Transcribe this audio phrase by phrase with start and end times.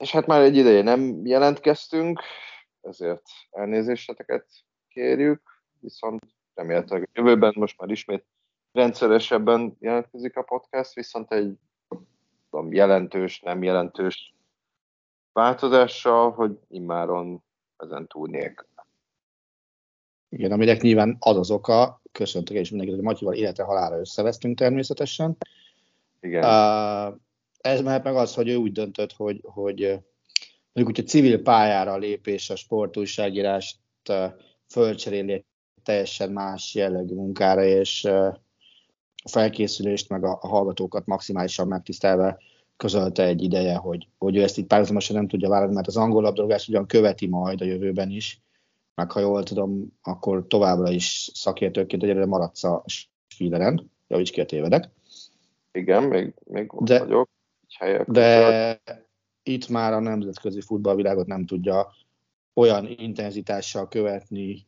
[0.00, 2.20] És hát már egy ideje nem jelentkeztünk,
[2.80, 4.46] ezért elnézéseteket
[4.88, 5.42] kérjük,
[5.80, 6.22] viszont
[6.54, 8.24] remélhetőleg a jövőben most már ismét
[8.72, 11.58] rendszeresebben jelentkezik a podcast, viszont egy
[12.50, 14.34] tudom, jelentős, nem jelentős
[15.32, 17.42] változással, hogy immáron
[17.76, 18.68] ezen túl nélkül.
[20.28, 25.36] Igen, aminek nyilván az az oka, köszöntök és mindenkit, hogy Matyival életre halára összevesztünk természetesen.
[26.20, 26.44] Igen.
[26.44, 27.18] Uh,
[27.60, 29.80] ez mehet meg az, hogy ő úgy döntött, hogy, hogy
[30.72, 33.78] mondjuk úgy a civil pályára lépés a sportújságírást
[34.68, 35.44] fölcseréli
[35.82, 42.38] teljesen más jellegű munkára, és a felkészülést, meg a, a hallgatókat maximálisan megtisztelve
[42.76, 46.22] közölte egy ideje, hogy, hogy ő ezt így párhuzamosan nem tudja vállalni, mert az angol
[46.22, 48.42] labdarúgás ugyan követi majd a jövőben is,
[48.94, 52.84] meg ha jól tudom, akkor továbbra is szakértőként egyre maradsz a
[53.28, 54.90] Spieleren, javíts ki a tévedek.
[55.72, 57.28] Igen, még, még De- vagyok.
[57.78, 58.06] Helyek.
[58.10, 58.82] De
[59.42, 61.92] itt már a nemzetközi futballvilágot nem tudja
[62.54, 64.66] olyan intenzitással követni,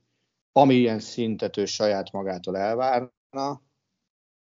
[0.52, 3.62] amilyen szintet ő saját magától elvárna,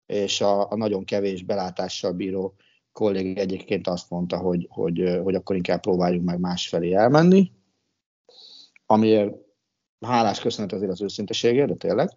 [0.05, 2.55] és a, a nagyon kevés belátással bíró
[2.91, 7.51] kollég egyébként azt mondta, hogy, hogy, hogy akkor inkább próbáljunk meg másfelé elmenni,
[8.85, 9.35] amiért
[9.99, 12.09] hálás köszönet azért az őszinteségért, de tényleg.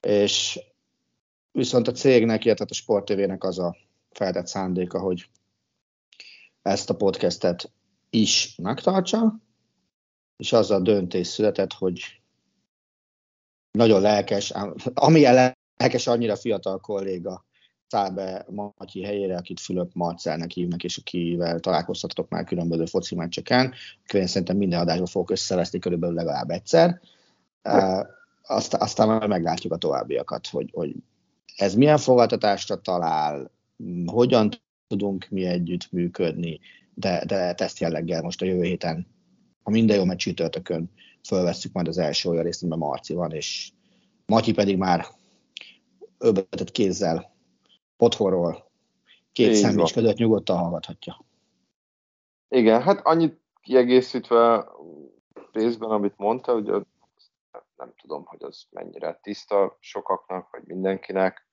[0.00, 0.60] És
[1.50, 3.76] viszont a cégnek, illetve a Sport TV-nek az a
[4.18, 5.28] feltett szándéka, hogy
[6.62, 7.72] ezt a podcastet
[8.10, 9.40] is megtartsa,
[10.36, 12.20] és az a döntés született, hogy
[13.70, 14.52] nagyon lelkes,
[14.94, 17.44] amilyen lelkes, annyira fiatal kolléga
[17.86, 23.74] száll be Matyi helyére, akit Fülöp Marcelnek hívnak, és akivel találkoztatok már különböző foci meccseken,
[24.04, 27.00] akivel szerintem minden adásban fogok összeveszni körülbelül legalább egyszer.
[28.42, 30.94] Aztán, aztán majd meglátjuk a továbbiakat, hogy, hogy
[31.56, 33.50] ez milyen fogadtatásra talál,
[34.06, 34.50] hogyan
[34.86, 36.60] tudunk mi együtt működni,
[36.94, 39.06] de, de teszt jelleggel most a jövő héten,
[39.62, 40.90] ha minden jó, mert csütörtökön
[41.26, 43.72] fölvesszük majd az első olyan részt, amiben Marci van, és
[44.26, 45.06] Matyi pedig már
[46.18, 47.34] öbetett kézzel
[47.96, 48.70] otthonról
[49.32, 49.86] két van.
[49.92, 51.24] között nyugodtan hallgathatja.
[52.48, 54.66] Igen, hát annyit kiegészítve
[55.52, 56.86] részben, amit mondta, hogy az-
[57.76, 61.47] nem tudom, hogy az mennyire tiszta sokaknak, vagy mindenkinek,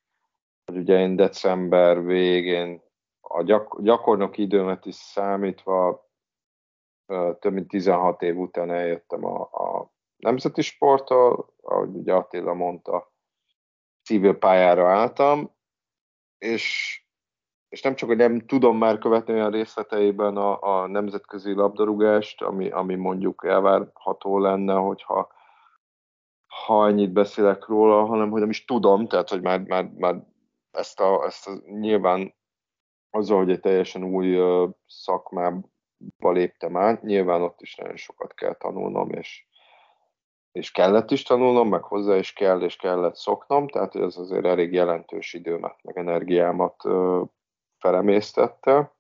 [0.72, 2.82] ugye én december végén
[3.22, 6.10] a gyak- gyakornoki időmet is számítva
[7.40, 13.14] több mint 16 év után eljöttem a, a nemzeti sporttól, ahogy ugye Attila mondta,
[14.04, 15.52] civil pályára álltam,
[16.38, 17.00] és
[17.70, 22.70] és nem csak, hogy nem tudom már követni olyan részleteiben a, a nemzetközi labdarúgást, ami,
[22.70, 25.34] ami mondjuk elvárható lenne, hogyha
[26.66, 30.24] ha annyit beszélek róla, hanem hogy nem is tudom, tehát hogy már, már, már
[30.76, 32.36] ezt, a, ezt a, nyilván
[33.10, 34.38] azzal, hogy egy teljesen új
[34.88, 39.46] szakmába léptem át, nyilván ott is nagyon sokat kell tanulnom, és,
[40.52, 44.46] és kellett is tanulnom, meg hozzá is kell, és kellett szoknom, tehát hogy ez azért
[44.46, 46.84] elég jelentős időmet, meg energiámat
[47.78, 48.94] felemésztette.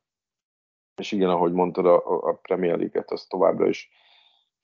[0.95, 3.89] És igen, ahogy mondtad, a, a Premier League-et az továbbra is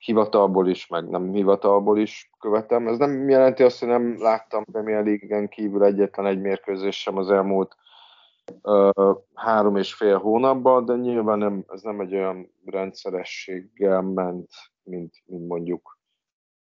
[0.02, 2.88] hivatalból is, meg nem hivatalból is követem.
[2.88, 7.32] Ez nem jelenti azt, hogy nem láttam Premier League-en kívül egyetlen egy mérkőzés sem az
[7.32, 7.76] elmúlt
[8.62, 14.50] ö, három és fél hónapban, de nyilván nem, ez nem egy olyan rendszerességgel ment,
[14.84, 16.00] mint, mint mondjuk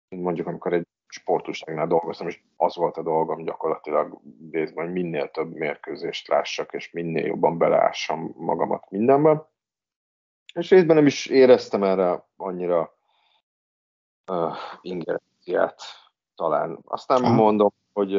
[0.09, 5.31] mint mondjuk amikor egy sportúságnál dolgoztam, és az volt a dolgom gyakorlatilag részben, hogy minél
[5.31, 9.49] több mérkőzést lássak, és minél jobban beleássam magamat mindenbe.
[10.53, 12.99] És részben nem is éreztem erre annyira
[14.31, 15.81] uh, ingerenciát
[16.35, 16.79] talán.
[16.85, 17.33] Azt nem Aha.
[17.33, 18.13] mondom, hogy,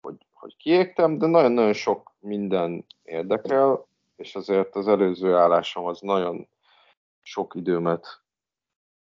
[0.00, 3.86] hogy, hogy kiégtem, de nagyon-nagyon sok minden érdekel,
[4.16, 6.48] és azért az előző állásom az nagyon
[7.22, 8.22] sok időmet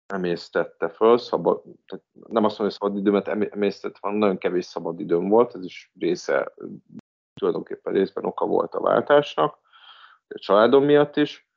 [0.06, 5.00] emésztette föl, szabad, tehát nem azt mondom, hogy szabad időmet emésztett, hanem nagyon kevés szabad
[5.00, 6.54] időm volt, ez is része,
[7.34, 9.58] tulajdonképpen részben oka volt a váltásnak,
[10.28, 11.48] a családom miatt is,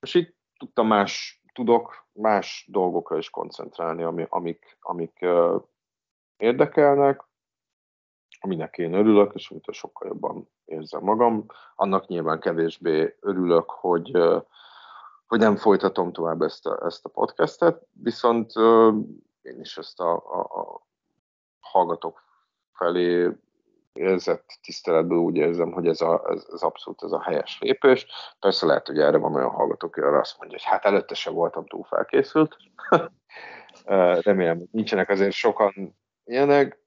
[0.00, 5.62] és itt tudtam más, tudok más dolgokra is koncentrálni, ami, amik, amik uh,
[6.36, 7.24] érdekelnek,
[8.40, 11.46] aminek én örülök, és amit sokkal jobban érzem magam.
[11.74, 14.42] Annak nyilván kevésbé örülök, hogy uh,
[15.26, 18.94] hogy nem folytatom tovább ezt a, ezt a podcastet, viszont uh,
[19.42, 20.86] én is ezt a, a, a
[21.60, 22.22] hallgatók
[22.72, 23.30] felé
[23.94, 28.06] érzett tiszteletből úgy érzem, hogy ez, a, ez, ez abszolút ez a helyes lépés.
[28.40, 31.34] Persze lehet, hogy erre van olyan hallgató, aki arra azt mondja, hogy hát előtte sem
[31.34, 32.56] voltam túl felkészült.
[34.20, 36.78] Remélem, nincsenek azért sokan ilyenek,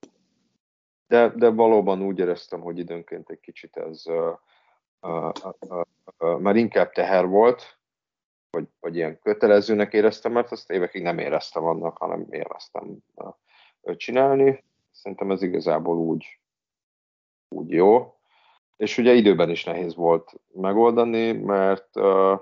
[1.07, 4.38] de, de valóban úgy éreztem, hogy időnként egy kicsit ez uh,
[5.01, 5.31] uh,
[6.18, 7.77] uh, már inkább teher volt,
[8.50, 12.98] vagy, vagy ilyen kötelezőnek éreztem, mert azt évekig nem éreztem annak, hanem élveztem
[13.95, 14.63] csinálni.
[14.92, 16.39] Szerintem ez igazából úgy,
[17.49, 18.15] úgy jó.
[18.77, 22.39] És ugye időben is nehéz volt megoldani, mert uh,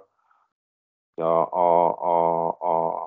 [1.16, 3.04] a, a, a, a,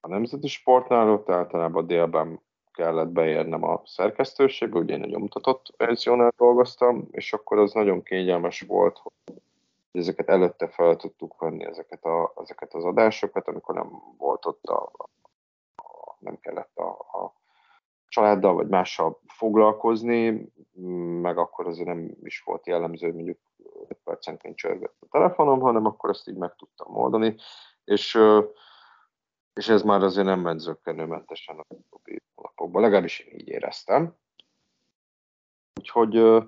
[0.00, 2.40] a nemzeti sportnál ott általában délben
[2.72, 8.60] kellett beérnem a szerkesztőségbe, ugye én egy nyomtatott verziónál dolgoztam, és akkor az nagyon kényelmes
[8.60, 9.12] volt, hogy
[9.92, 14.90] ezeket előtte fel tudtuk venni, ezeket, a, ezeket az adásokat, amikor nem volt ott a,
[15.76, 17.41] a, nem kellett a, a
[18.12, 20.52] családdal vagy mással foglalkozni,
[21.20, 23.38] meg akkor azért nem is volt jellemző, mondjuk
[23.88, 27.36] 5 percenként csörgött a telefonom, hanem akkor ezt így meg tudtam oldani,
[27.84, 28.18] és,
[29.52, 31.74] és ez már azért nem ment zöggenőmentesen a
[32.42, 34.16] napokban, legalábbis én így éreztem.
[35.80, 36.42] Úgyhogy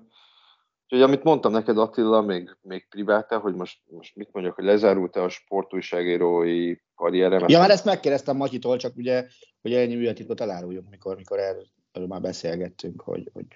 [0.84, 5.22] Úgyhogy amit mondtam neked Attila, még, még priváta, hogy most, most mit mondjak, hogy lezárult-e
[5.22, 7.48] a sportújságírói karrierem?
[7.48, 9.26] Ja, már ezt megkérdeztem Matyitól, csak ugye,
[9.62, 13.46] hogy ennyi művetitkot eláruljunk, mikor, mikor erről, már beszélgettünk, hogy, hogy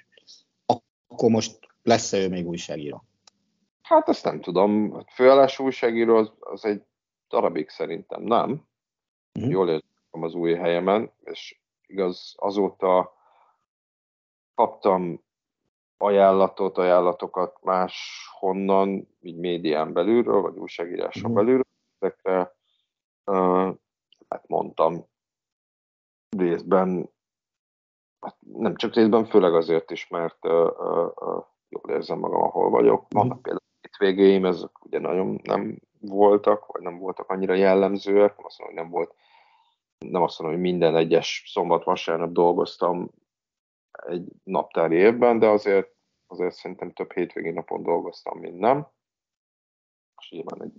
[1.08, 3.04] akkor most lesz-e ő még újságíró?
[3.82, 4.94] Hát ezt nem tudom.
[4.94, 6.82] A főállású újságíró az, az egy
[7.28, 8.66] darabig szerintem, nem?
[9.34, 9.52] Uh-huh.
[9.52, 13.12] Jól érzem az új helyemen, és igaz, azóta
[14.54, 15.24] kaptam
[15.98, 21.34] ajánlatot, ajánlatokat más honnan, így médián belülről, vagy újságíráson mm.
[21.34, 21.64] belülről,
[21.98, 22.56] ezekre
[24.28, 25.04] hát mondtam
[26.36, 27.10] részben,
[28.20, 33.00] hát nem csak részben, főleg azért is, mert uh, uh, jól érzem magam, ahol vagyok.
[33.00, 33.18] Mhm.
[33.18, 38.58] Vannak például hétvégéim, ezek ugye nagyon nem voltak, vagy nem voltak annyira jellemzőek, nem azt
[38.58, 39.14] mondom, hogy nem volt,
[39.98, 43.10] nem azt mondom, hogy minden egyes szombat-vasárnap dolgoztam
[44.06, 45.94] egy naptári évben, de azért,
[46.26, 48.88] azért szerintem több hétvégi napon dolgoztam, mint nem.
[50.20, 50.72] És nyilván egy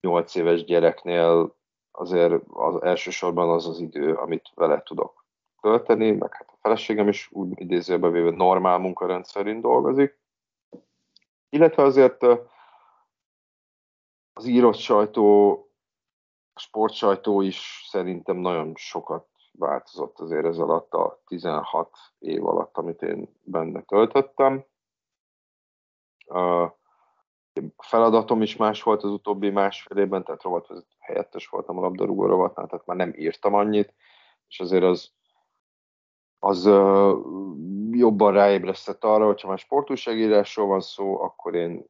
[0.00, 1.56] 8 éves gyereknél
[1.90, 5.24] azért az elsősorban az az idő, amit vele tudok
[5.60, 10.18] tölteni, meg hát a feleségem is úgy idézőben véve normál munkarendszerint dolgozik.
[11.48, 12.22] Illetve azért
[14.32, 15.52] az írott sajtó,
[16.52, 23.02] a sportsajtó is szerintem nagyon sokat változott azért ez alatt a 16 év alatt, amit
[23.02, 24.64] én benne töltöttem.
[26.26, 26.76] A
[27.76, 32.66] feladatom is más volt az utóbbi másfél évben, tehát rovatvezető helyettes voltam a labdarúgó rovatnál,
[32.66, 33.94] tehát már nem írtam annyit,
[34.48, 35.12] és azért az,
[36.38, 36.64] az
[37.90, 41.86] jobban ráébresztett arra, hogyha már sportúságírásról van szó, akkor én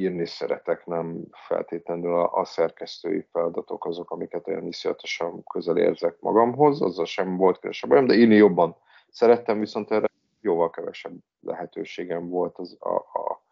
[0.00, 6.82] írni szeretek, nem feltétlenül a, a szerkesztői feladatok azok, amiket olyan iszonyatosan közel érzek magamhoz,
[6.82, 8.76] azzal sem volt különösebb bajom, de írni jobban
[9.08, 10.06] szerettem, viszont erre
[10.40, 13.44] jóval kevesebb lehetőségem volt az, a, a,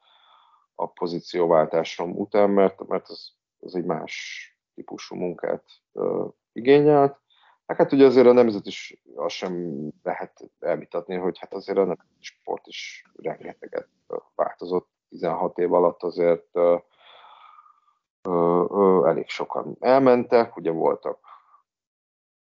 [0.74, 4.14] a pozícióváltásom után, mert, mert az, az egy más
[4.74, 7.20] típusú munkát ö, igényelt.
[7.66, 12.18] Hát ugye azért a nemzet is azt sem lehet elvitatni, hogy hát azért a nemzeti
[12.20, 13.88] sport is rengeteget
[14.34, 16.76] változott 16 év alatt azért ö,
[18.22, 21.18] ö, elég sokan elmentek, ugye voltak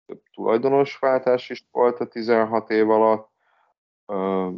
[0.05, 3.29] több tulajdonosváltás is volt a 16 év alatt,
[4.05, 4.49] ö,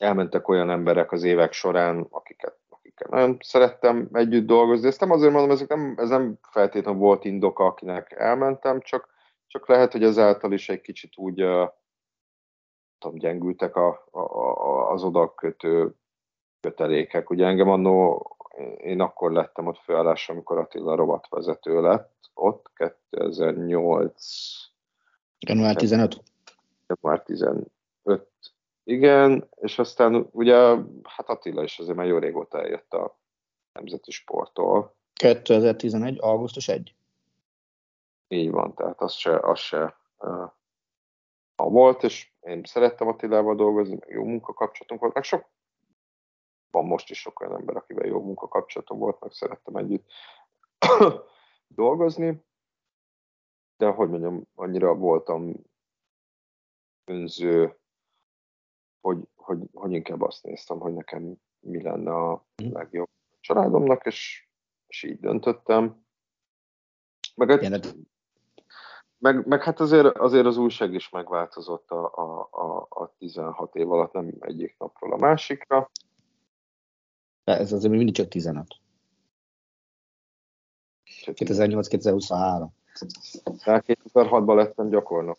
[0.00, 4.86] elmentek olyan emberek az évek során, akiket, akikkel nagyon szerettem együtt dolgozni.
[4.86, 9.08] Ezt nem azért mondom, ezek nem, ez nem feltétlenül volt indoka, akinek elmentem, csak,
[9.46, 11.68] csak lehet, hogy ezáltal is egy kicsit úgy uh,
[12.98, 15.94] tudom, gyengültek a, a, a, az oda kötő
[16.64, 17.30] kötelékek.
[17.30, 18.26] Ugye engem annó,
[18.76, 22.70] én akkor lettem ott főállás, amikor Attila rovatvezető lett, ott
[23.10, 24.24] 2008
[25.38, 26.22] Január 15.
[26.86, 27.70] Január 15.
[28.84, 30.56] Igen, és aztán ugye,
[31.02, 33.18] hát Attila is azért már jó régóta eljött a
[33.72, 34.94] nemzeti sporttól.
[35.12, 36.18] 2011.
[36.20, 36.94] augusztus 1.
[38.28, 40.50] Így van, tehát az se, az se uh,
[41.56, 45.44] volt, és én szerettem Attilával dolgozni, meg jó munkakapcsolatunk volt, meg sok,
[46.74, 50.10] van most is sok olyan ember, akivel jó munkakapcsolatom volt, meg szerettem együtt
[51.82, 52.44] dolgozni,
[53.76, 55.54] de hogy mondjam, annyira voltam
[57.04, 57.78] önző,
[59.00, 62.72] hogy, hogy, hogy inkább azt néztem, hogy nekem mi lenne a mhm.
[62.72, 63.08] legjobb
[63.40, 64.48] családomnak, és,
[64.86, 66.04] és így döntöttem.
[67.34, 67.94] Meg, egy,
[69.18, 73.92] meg, meg hát azért, azért az újság is megváltozott a, a, a, a 16 év
[73.92, 75.90] alatt, nem egyik napról a másikra.
[77.44, 78.66] Ez azért még mindig csak 15.
[81.24, 82.68] 2008-2023.
[83.64, 85.38] Tehát 2006-ban lettem gyakornok.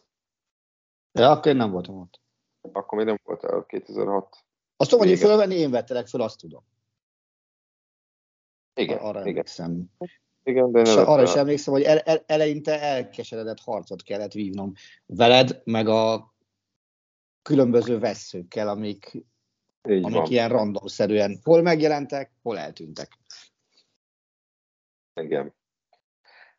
[1.12, 2.21] Ja, akkor én nem voltam ott.
[2.71, 4.45] Akkor még nem voltál 2006.
[4.77, 6.63] Azt tudom, hogy én fölvenni, én vettelek föl, azt tudom.
[8.74, 9.27] Igen, arra igen.
[9.27, 9.91] emlékszem.
[10.43, 14.74] Igen, de És arra is emlékszem, hogy ele, ele, eleinte elkeseredett harcot kellett vívnom
[15.05, 16.33] veled, meg a
[17.41, 19.25] különböző vesszőkkel, amik,
[19.87, 20.31] Így amik van.
[20.31, 23.11] ilyen randomszerűen hol megjelentek, hol eltűntek.
[25.21, 25.53] Igen.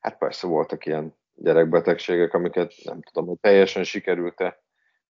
[0.00, 4.64] Hát persze voltak ilyen gyerekbetegségek, amiket nem tudom, hogy teljesen sikerült-e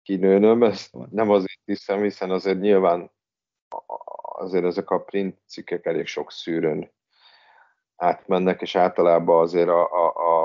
[0.02, 3.10] kinőnöm, ezt nem azért hiszem, hiszen azért nyilván
[4.36, 6.92] azért ezek a print cikkek elég sok szűrőn
[7.96, 10.44] átmennek, és általában azért a, a,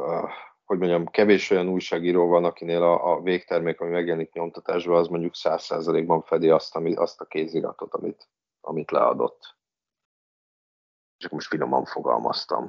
[0.00, 5.08] a hogy mondjam, kevés olyan újságíró van, akinél a, a végtermék, ami megjelenik nyomtatásban, az
[5.08, 8.28] mondjuk száz százalékban fedi azt, ami, azt a kéziratot, amit,
[8.60, 9.56] amit leadott.
[11.16, 12.68] Csak most finoman fogalmaztam.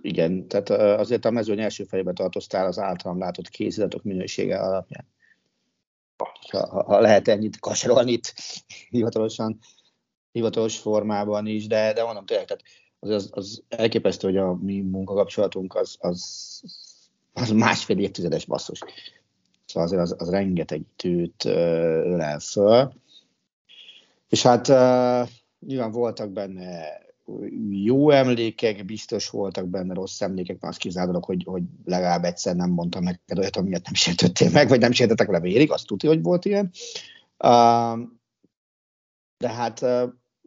[0.00, 5.08] Igen, tehát azért a mezőny első fejébe tartoztál az általam látott kéziratok minősége alapján.
[6.50, 8.34] Ha, ha lehet ennyit kaserolni itt
[8.90, 9.58] hivatalosan,
[10.32, 12.62] hivatalos formában is, de, de mondom tényleg, tehát
[13.04, 16.62] az, az, az elképesztő, hogy a mi munkakapcsolatunk az, az,
[17.32, 18.80] az másfél évtizedes basszus.
[19.66, 22.92] Szóval azért az, az rengeteg időt ölel föl.
[24.28, 24.66] És hát
[25.66, 27.02] nyilván voltak benne
[27.70, 32.70] jó emlékek, biztos voltak benne rossz emlékek, mert azt kizárólag, hogy, hogy legalább egyszer nem
[32.70, 36.22] mondtam neked olyat, amiért nem sértöttél meg, vagy nem sértettek le vérig, azt tudja, hogy
[36.22, 36.70] volt ilyen.
[39.38, 39.84] De hát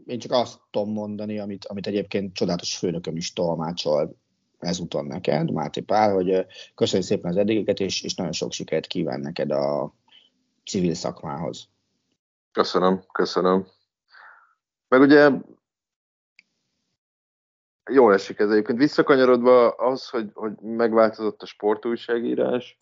[0.08, 4.16] én csak azt tudom mondani, amit, amit egyébként csodálatos főnököm is tolmácsol
[4.60, 6.46] ezúton neked, Máté Pál, hogy
[6.76, 9.94] köszönjük szépen az eddigiket, és, és nagyon sok sikert kíván neked a
[10.66, 11.68] civil szakmához.
[12.52, 13.68] Köszönöm, köszönöm.
[14.88, 15.32] Meg ugye
[17.90, 18.78] jól esik ez egyébként.
[18.78, 22.78] Visszakanyarodva az, hogy, hogy megváltozott a sportújságírás,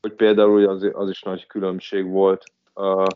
[0.00, 2.44] hogy például az, az is nagy különbség volt.
[2.74, 3.06] Uh,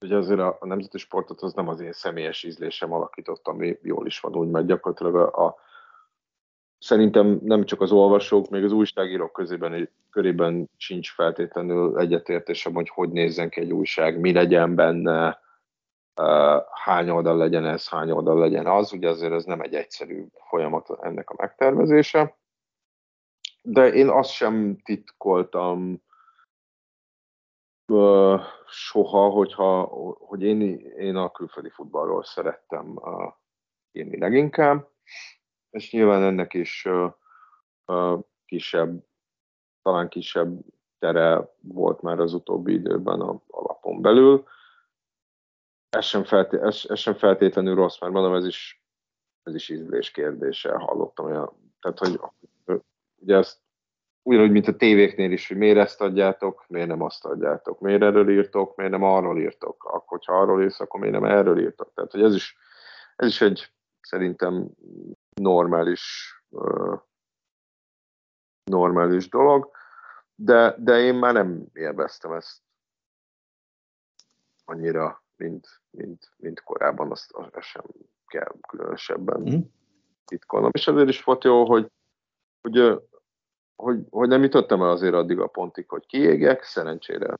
[0.00, 4.06] ugye azért a, a nemzeti sportot az nem az én személyes ízlésem alakított, ami jól
[4.06, 5.56] is van úgy, mert gyakorlatilag a, a
[6.78, 12.88] szerintem nem csak az olvasók, még az újságírók közében, körében sincs feltétlenül egyetértés abban, hogy
[12.88, 15.40] hogy nézzen ki egy újság, mi legyen benne,
[16.84, 20.98] hány oldal legyen ez, hány oldal legyen az, ugye azért ez nem egy egyszerű folyamat
[21.00, 22.36] ennek a megtervezése.
[23.62, 26.02] De én azt sem titkoltam
[28.66, 29.82] soha, hogyha,
[30.18, 33.00] hogy én, én a külföldi futballról szerettem
[33.92, 34.90] írni leginkább,
[35.70, 36.88] és nyilván ennek is
[38.44, 39.04] kisebb,
[39.82, 40.60] talán kisebb
[40.98, 44.46] tere volt már az utóbbi időben a, a lapon belül,
[45.88, 48.84] ez sem, felté- ez, ez sem feltétlenül rossz, mert mondom, ez is,
[49.42, 52.20] ez is ízlés kérdése, hallottam olyan, tehát hogy
[53.16, 53.60] ugye ezt
[54.28, 58.30] ugyanúgy, mint a tévéknél is, hogy miért ezt adjátok, miért nem azt adjátok, miért erről
[58.30, 61.92] írtok, miért nem arról írtok, akkor, hogyha arról írsz, akkor miért nem erről írtok.
[61.94, 62.56] Tehát, hogy ez is,
[63.16, 64.68] ez is egy szerintem
[65.34, 67.00] normális, uh,
[68.64, 69.70] normális dolog,
[70.34, 72.62] de, de én már nem élveztem ezt
[74.64, 77.84] annyira mint, mint, mint korábban, azt, azt sem
[78.26, 79.60] kell különösebben mm.
[80.24, 80.70] titkolnom.
[80.72, 81.90] És ezért is volt jó, hogy,
[82.60, 83.02] hogy,
[83.82, 87.34] hogy, hogy nem jutottam el azért addig a pontig, hogy kiégek, szerencsére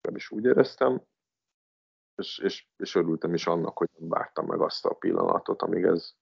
[0.00, 1.02] nem is úgy éreztem,
[2.14, 6.12] és, és, és örültem is annak, hogy nem vártam meg azt a pillanatot, amíg ez,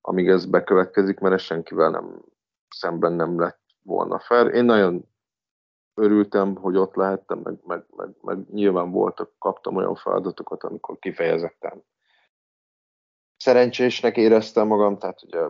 [0.00, 2.24] amíg ez bekövetkezik, mert ez senkivel nem
[2.68, 4.50] szemben nem lett volna fel.
[4.50, 5.08] Én nagyon
[5.94, 11.84] örültem, hogy ott lehettem, meg, meg, meg, meg nyilván voltak, kaptam olyan feladatokat, amikor kifejezetten
[13.36, 15.48] szerencsésnek éreztem magam, tehát ugye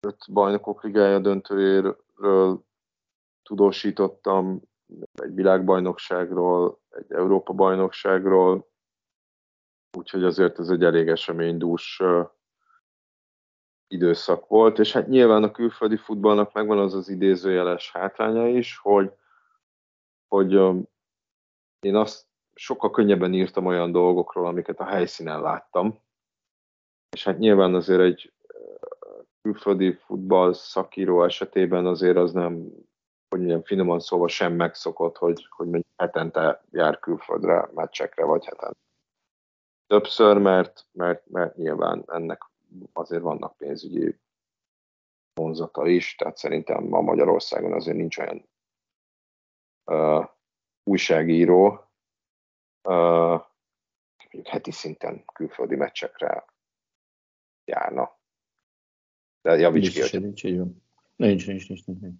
[0.00, 2.06] öt bajnokok ligája döntőjéről
[3.42, 4.62] tudósítottam,
[5.12, 8.68] egy világbajnokságról, egy Európa bajnokságról,
[9.96, 12.02] úgyhogy azért ez egy elég eseménydús
[13.88, 19.12] időszak volt, és hát nyilván a külföldi futballnak megvan az az idézőjeles hátránya is, hogy,
[20.28, 20.52] hogy
[21.80, 26.00] én azt sokkal könnyebben írtam olyan dolgokról, amiket a helyszínen láttam,
[27.16, 28.32] és hát nyilván azért egy
[29.52, 32.52] külföldi futball szakíró esetében azért az nem,
[33.28, 38.78] hogy mondjam, finoman szóval sem megszokott, hogy, hogy mondjuk hetente jár külföldre, meccsekre, vagy hetente
[39.86, 42.50] többször, mert, mert, mert nyilván ennek
[42.92, 44.18] azért vannak pénzügyi
[45.34, 48.48] vonzata is, tehát szerintem ma Magyarországon azért nincs olyan
[49.84, 50.28] uh,
[50.82, 51.90] újságíró,
[52.88, 53.42] uh,
[54.44, 56.44] heti szinten külföldi meccsekre
[57.64, 58.17] járna.
[59.42, 60.20] De javíts ki, hogy...
[60.20, 60.82] Nincs, így van.
[61.16, 62.14] Nincs, nincs, nincs, nincs, nincs.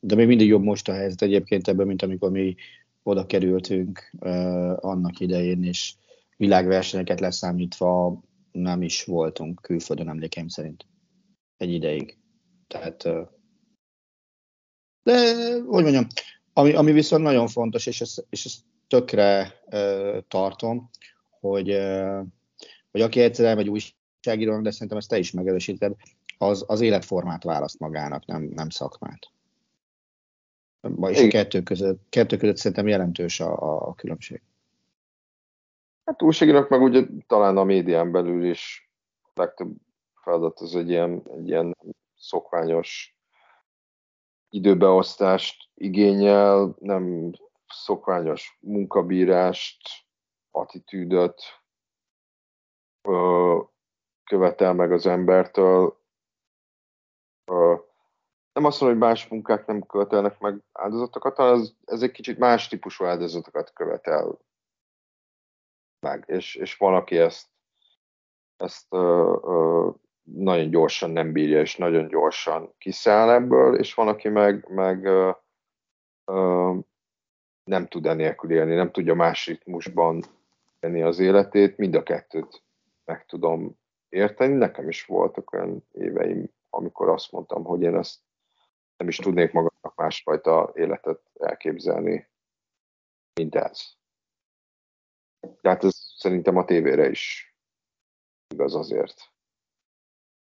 [0.00, 2.54] De még mindig jobb most a helyzet egyébként ebben, mint amikor mi
[3.02, 5.94] oda kerültünk uh, annak idején, és
[6.36, 10.86] világversenyeket leszámítva nem is voltunk külföldön emlékeim szerint
[11.56, 12.18] egy ideig.
[12.66, 13.02] Tehát,
[15.02, 16.06] de, hogy mondjam,
[16.52, 20.90] ami, ami viszont nagyon fontos, és ezt, és ezt tökre uh, tartom,
[21.40, 22.26] hogy, uh,
[22.90, 23.68] hogy aki egyszer elmegy
[24.26, 25.96] újságírónak, de szerintem ezt te is megerősíted,
[26.38, 29.30] az, az életformát választ magának, nem, nem szakmát.
[31.08, 34.42] És a kettő között, kettő között szerintem jelentős a, a különbség.
[36.04, 38.90] Hát újságírók meg ugye talán a médián belül is
[39.34, 39.76] legtöbb
[40.22, 41.76] feladat az egy ilyen, egy ilyen
[42.16, 43.16] szokványos
[44.48, 47.32] időbeosztást igényel, nem
[47.66, 49.80] szokványos munkabírást,
[50.50, 51.42] attitűdöt
[54.24, 56.02] követel meg az embertől.
[58.52, 62.38] Nem azt mondom, hogy más munkák nem követelnek meg áldozatokat, hanem ez, ez egy kicsit
[62.38, 64.38] más típusú áldozatokat követel
[66.00, 67.48] meg, és, és van, aki ezt,
[68.56, 69.90] ezt ö, ö,
[70.22, 75.30] nagyon gyorsan nem bírja, és nagyon gyorsan kiszáll ebből, és van, aki meg, meg ö,
[76.24, 76.72] ö,
[77.64, 80.24] nem tud enélkül élni, nem tudja más ritmusban
[80.78, 82.62] tenni az életét, mind a kettőt
[83.04, 83.78] meg tudom
[84.14, 84.54] érteni.
[84.54, 88.18] Nekem is voltak olyan éveim, amikor azt mondtam, hogy én ezt
[88.96, 92.28] nem is tudnék magamnak másfajta életet elképzelni,
[93.34, 93.82] mint ez.
[95.60, 97.54] Tehát ez szerintem a tévére is
[98.54, 99.32] igaz azért.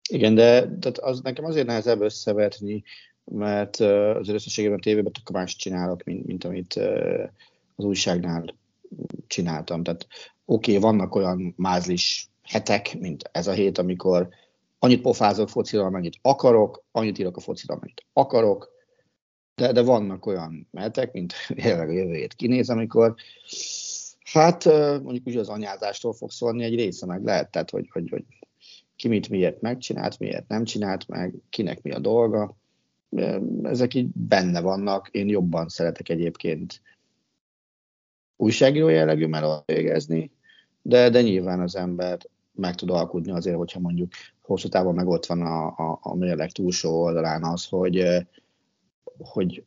[0.10, 2.84] Igen, de tehát az nekem azért nehezebb összevetni,
[3.24, 6.76] mert az összességében a tévében tök más csinálok, mint, mint amit
[7.76, 8.56] az újságnál
[9.28, 9.84] csináltam.
[9.84, 10.08] Tehát
[10.46, 14.30] oké, okay, vannak olyan mázlis hetek, mint ez a hét, amikor
[14.80, 18.74] annyit pofázok fociról, amennyit akarok, annyit írok a fociról, amennyit akarok,
[19.56, 23.16] de, de vannak olyan hetek, mint jelenleg a jövő hét kinéz, amikor
[24.32, 24.66] Hát
[25.02, 28.24] mondjuk úgy az anyázástól fog szólni egy része meg lehet, tehát hogy, hogy, hogy
[28.96, 32.56] ki mit miért megcsinált, miért nem csinált meg, kinek mi a dolga.
[33.64, 35.10] Ezek így benne vannak.
[35.12, 36.82] Én jobban szeretek egyébként
[38.36, 40.32] újságíró jellegű melót végezni,
[40.82, 42.18] de, de nyilván az ember
[42.56, 46.52] meg tud alkudni azért, hogyha mondjuk hosszú távon meg ott van a, a, a mérleg
[46.52, 48.06] túlsó oldalán az, hogy,
[49.18, 49.66] hogy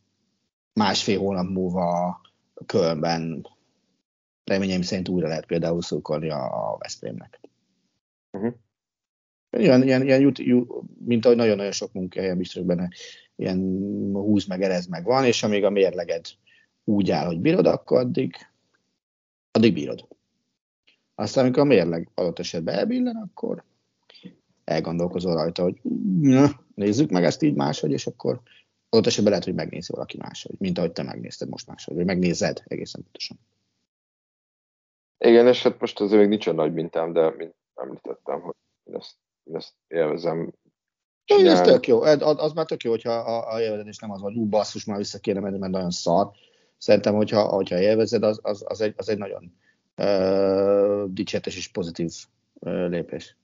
[0.73, 2.21] másfél hónap múlva
[2.67, 3.47] Kölnben
[4.45, 7.41] reményeim szerint újra lehet például szurkolni a, a Veszprémnek.
[8.33, 8.55] Uh-huh.
[9.51, 10.73] Ilyen, ilyen, ilyen jut, jut,
[11.05, 12.89] mint ahogy nagyon-nagyon sok munkahelyen biztos benne,
[13.37, 13.59] ilyen
[14.13, 16.27] húz meg, erez meg van, és amíg a mérleged
[16.85, 18.35] úgy áll, hogy bírod, akkor addig,
[19.51, 20.09] addig bírod.
[21.19, 23.65] Aztán, amikor a mérleg adott esetben elbillen, akkor
[24.65, 25.81] elgondolkozol rajta, hogy
[26.21, 28.41] na, nézzük meg ezt így máshogy, és akkor
[28.89, 32.63] adott esetben lehet, hogy megnézi valaki máshogy, mint ahogy te megnézted most máshogy, vagy megnézed
[32.65, 33.39] egészen pontosan.
[35.19, 38.55] Igen, és hát most azért még nincs a nagy mintám, de mint említettem, hogy
[38.85, 40.53] én ezt, én ezt élvezem.
[41.25, 41.49] Csinálni.
[41.49, 44.37] Ez tök jó, az, az már tök jó, hogyha a, a élvezés nem az, hogy
[44.37, 46.31] ú, basszus, már vissza kéne menni, mert nagyon szar.
[46.77, 49.58] Szerintem, hogyha, hogyha élvezed, az, az, az, egy, az egy nagyon
[49.99, 52.13] uh, dicséretes és pozitív
[52.61, 53.37] lépés.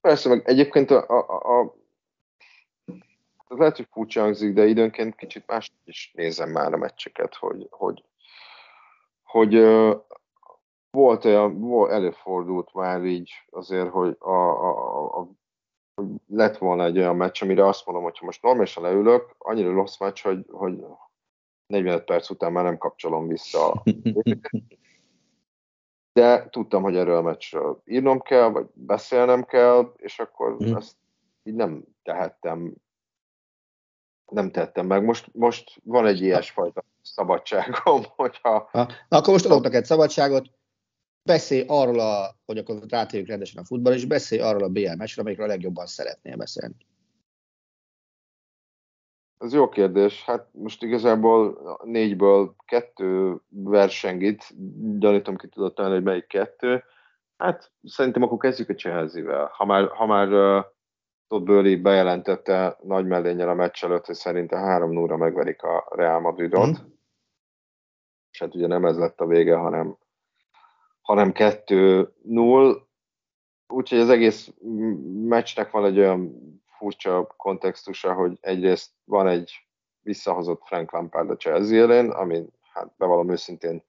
[0.00, 1.74] Persze, meg egyébként a, a, a, a
[3.48, 8.04] lehet, hogy furcsa hangzik, de időnként kicsit más is nézem már a meccseket, hogy, hogy
[9.34, 10.00] hogy uh,
[10.90, 15.28] volt olyan, volt, előfordult már így azért, hogy a, a, a,
[16.26, 19.98] lett volna egy olyan meccs, amire azt mondom, hogy ha most normálisan leülök, annyira rossz
[19.98, 20.84] meccs, hogy, hogy
[21.66, 23.82] 45 perc után már nem kapcsolom vissza.
[26.12, 30.76] De tudtam, hogy erről a meccsről írnom kell, vagy beszélnem kell, és akkor mm.
[30.76, 30.96] ezt
[31.42, 32.74] így nem tehettem,
[34.30, 35.04] nem tettem meg.
[35.04, 38.68] Most, most van egy ilyesfajta szabadságom, hogyha...
[38.72, 38.86] Ha.
[39.08, 40.50] Na, akkor most adok neked szabadságot,
[41.22, 45.24] beszélj arról, a, hogy akkor rátérjük rendesen a futball, és beszélj arról a BL meccsről,
[45.24, 46.74] amikről a legjobban szeretnél beszélni.
[49.44, 50.24] Ez jó kérdés.
[50.24, 54.44] Hát most igazából négyből kettő versengit,
[54.98, 56.84] gyanítom ki tudod találni, hogy melyik kettő.
[57.36, 59.50] Hát szerintem akkor kezdjük a Chelsea-vel.
[59.52, 60.64] Ha már, ha már uh,
[61.28, 66.20] Todd Burley bejelentette nagy mellényel a meccs előtt, hogy szerinte 3 0 megverik a Real
[66.20, 66.68] Madridot.
[66.68, 66.84] Mm.
[68.30, 69.96] És hát ugye nem ez lett a vége, hanem,
[71.00, 72.80] hanem 2-0.
[73.68, 74.52] Úgyhogy az egész
[75.24, 76.42] meccsnek van egy olyan
[76.76, 79.66] furcsa kontextusa, hogy egyrészt van egy
[80.00, 83.84] visszahozott Frank Lampard a Chelsea ellen, ami hát bevallom őszintén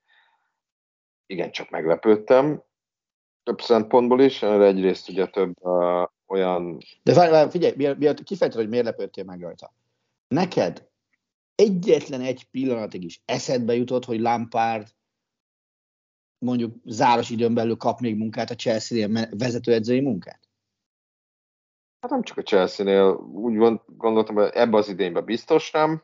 [1.26, 2.64] igencsak meglepődtem.
[3.44, 6.78] Több szempontból is, egyrészt ugye több uh, olyan...
[7.04, 9.74] De várj, várj figyelj, miért kifejted, hogy miért lepődtél meg rajta.
[10.28, 10.88] Neked
[11.56, 14.88] egyetlen egy pillanatig is eszedbe jutott, hogy Lampard
[16.38, 20.45] mondjuk záros időn belül kap még munkát a Chelsea vezetőedzői munkát?
[22.06, 26.04] Hát nem csak a Chelsea-nél, úgy gondoltam, hogy ebbe az idényben biztos nem,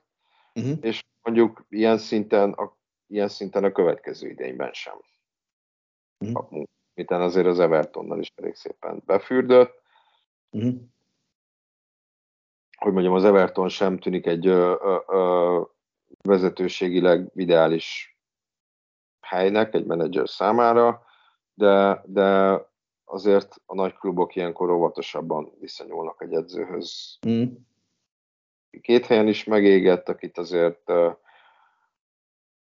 [0.55, 0.77] uh-huh.
[0.81, 4.93] és mondjuk ilyen szinten, a, ilyen szinten a következő idényben sem.
[6.19, 6.63] Uh-huh.
[6.93, 9.81] Miten azért az Evertonnal is elég szépen befürdött.
[10.49, 10.73] Uh-huh.
[12.77, 15.61] Hogy mondjam, az Everton sem tűnik egy ö, ö, ö,
[16.21, 18.17] vezetőségileg ideális
[19.19, 21.05] helynek egy menedzser számára,
[21.53, 22.59] de, de
[23.11, 27.17] azért a nagy klubok ilyenkor óvatosabban viszonyulnak egy edzőhöz.
[27.27, 27.43] Mm.
[28.81, 31.15] Két helyen is megégett, akit azért uh,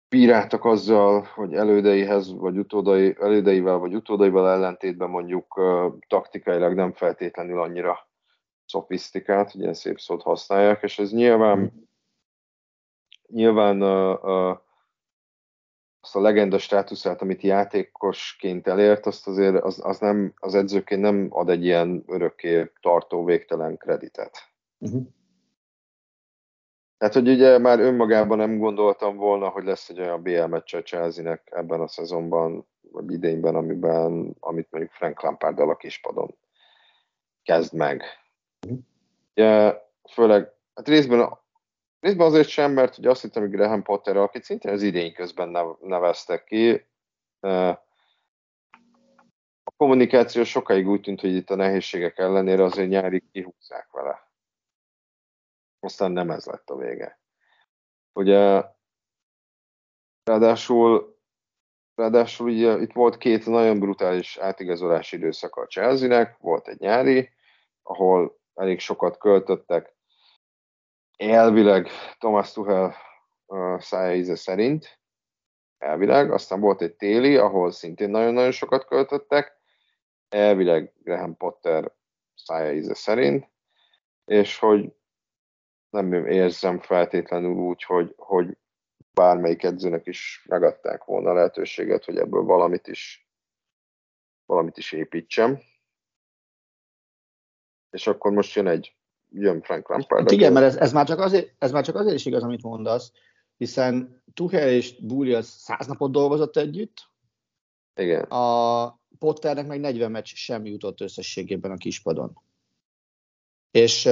[0.09, 7.61] bíráltak azzal, hogy elődeihez, vagy utódai, elődeivel, vagy utódaival ellentétben mondjuk uh, taktikailag nem feltétlenül
[7.61, 8.09] annyira
[8.65, 11.65] szofisztikált, hogy ilyen szép szót használják, és ez nyilván, mm.
[13.27, 14.57] nyilván uh, uh,
[16.01, 21.27] azt a legenda státuszát, amit játékosként elért, azt azért az, az, nem, az edzőként nem
[21.29, 24.49] ad egy ilyen örökké tartó végtelen kreditet.
[24.77, 25.01] Uh-huh.
[26.97, 30.81] Tehát, hogy ugye már önmagában nem gondoltam volna, hogy lesz egy olyan BL meccs a
[30.81, 36.37] chelsea ebben a szezonban, vagy idényben, amiben, amit mondjuk Frank Lampard a kispadon
[37.43, 38.03] kezd meg.
[38.65, 38.79] Uh-huh.
[39.35, 39.77] Ugye,
[40.11, 41.39] főleg, hát részben
[42.01, 45.77] Részben azért sem, mert ugye azt hittem, hogy Graham Potter, akit szintén az idény közben
[45.79, 46.85] neveztek ki,
[49.63, 54.31] a kommunikáció sokáig úgy tűnt, hogy itt a nehézségek ellenére azért nyári kihúzzák vele.
[55.79, 57.19] Aztán nem ez lett a vége.
[58.13, 58.63] Ugye
[60.23, 61.19] ráadásul,
[61.95, 67.29] ráadásul ugye itt volt két nagyon brutális átigazolási időszak a Chelsea-nek, volt egy nyári,
[67.81, 69.95] ahol elég sokat költöttek
[71.29, 72.95] elvileg Thomas Tuchel
[73.77, 74.99] szája íze szerint,
[75.77, 79.57] elvileg, aztán volt egy téli, ahol szintén nagyon-nagyon sokat költöttek,
[80.29, 81.91] elvileg Graham Potter
[82.35, 83.49] szája szerint,
[84.25, 84.93] és hogy
[85.89, 88.57] nem érzem feltétlenül úgy, hogy, hogy
[89.13, 93.29] bármelyik edzőnek is megadták volna a lehetőséget, hogy ebből valamit is
[94.45, 95.59] valamit is építsem.
[97.89, 98.95] És akkor most jön egy
[99.31, 100.21] jön Frank Lampard.
[100.21, 102.63] Hát igen, mert ez, ez, már csak azért, ez már csak azért is igaz, amit
[102.63, 103.11] mondasz,
[103.57, 107.09] hiszen Tuchel és Bulli az száz napot dolgozott együtt.
[107.95, 108.23] Igen.
[108.23, 112.41] A Potternek meg 40 meccs sem jutott összességében a kispadon.
[113.71, 114.05] És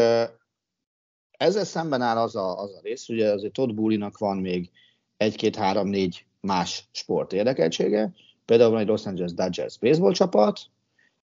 [1.31, 4.71] ezzel szemben áll az a, az a rész, ugye azért Todd Bullinak van még
[5.17, 8.13] egy-két-három-négy más sport érdekeltsége,
[8.45, 10.59] például van egy Los Angeles Dodgers baseball csapat,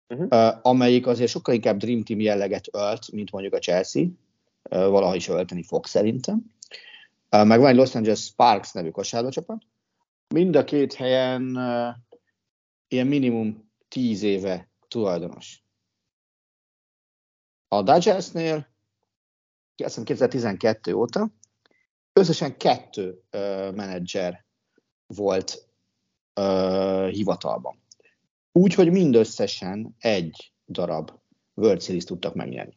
[0.08, 0.58] uh-huh.
[0.62, 4.06] amelyik azért sokkal inkább Dream Team jelleget ölt, mint mondjuk a Chelsea,
[4.62, 6.52] valaha is ölteni fog szerintem.
[7.30, 9.62] Meg van egy Los Angeles Sparks nevű kosárlócsapat.
[10.34, 11.58] Mind a két helyen
[12.88, 15.62] ilyen minimum 10 éve tulajdonos.
[17.68, 18.68] A Dodgersnél
[20.04, 21.30] 2012 óta
[22.12, 23.22] összesen kettő
[23.74, 24.44] menedzser
[25.06, 25.68] volt
[27.10, 27.82] hivatalban.
[28.58, 31.10] Úgy, hogy mindösszesen egy darab
[31.54, 32.76] World Series tudtak megnyerni.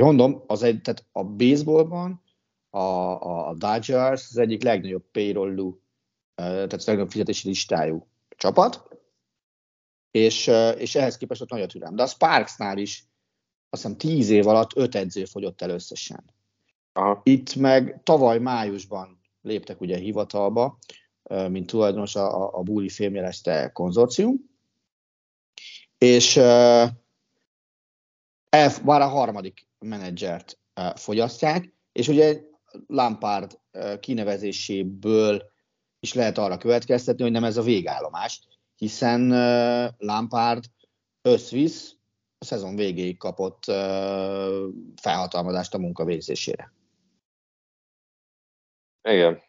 [0.00, 2.22] Mondom, az egy, tehát a baseballban
[2.70, 5.80] a, a, a Dodgers az egyik legnagyobb payrollú,
[6.34, 8.88] tehát az legnagyobb fizetési listájú csapat,
[10.10, 10.46] és,
[10.78, 11.96] és ehhez képest ott nagy a türelem.
[11.96, 13.06] De a Sparksnál is
[13.70, 16.24] azt hiszem tíz év alatt öt edző fogyott el összesen.
[16.92, 17.20] Aha.
[17.24, 20.78] Itt meg tavaly májusban léptek ugye hivatalba,
[21.48, 24.50] mint tulajdonos a, a Búli fémjelezte konzorcium,
[25.98, 26.88] és uh,
[28.84, 30.58] már a harmadik menedzsert
[30.94, 32.40] fogyasztják, és ugye
[32.86, 33.60] Lampard
[34.00, 35.50] kinevezéséből
[36.00, 38.42] is lehet arra következtetni, hogy nem ez a végállomás,
[38.76, 39.28] hiszen
[39.98, 40.64] Lampard
[41.22, 41.96] összvisz
[42.38, 43.64] a szezon végéig kapott
[45.00, 46.72] felhatalmazást a munka végzésére.
[49.02, 49.42] Igen.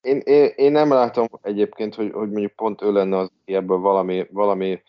[0.00, 3.78] Én, én, én nem látom egyébként, hogy, hogy mondjuk pont ő lenne az, aki ebből
[3.78, 4.82] valami, valami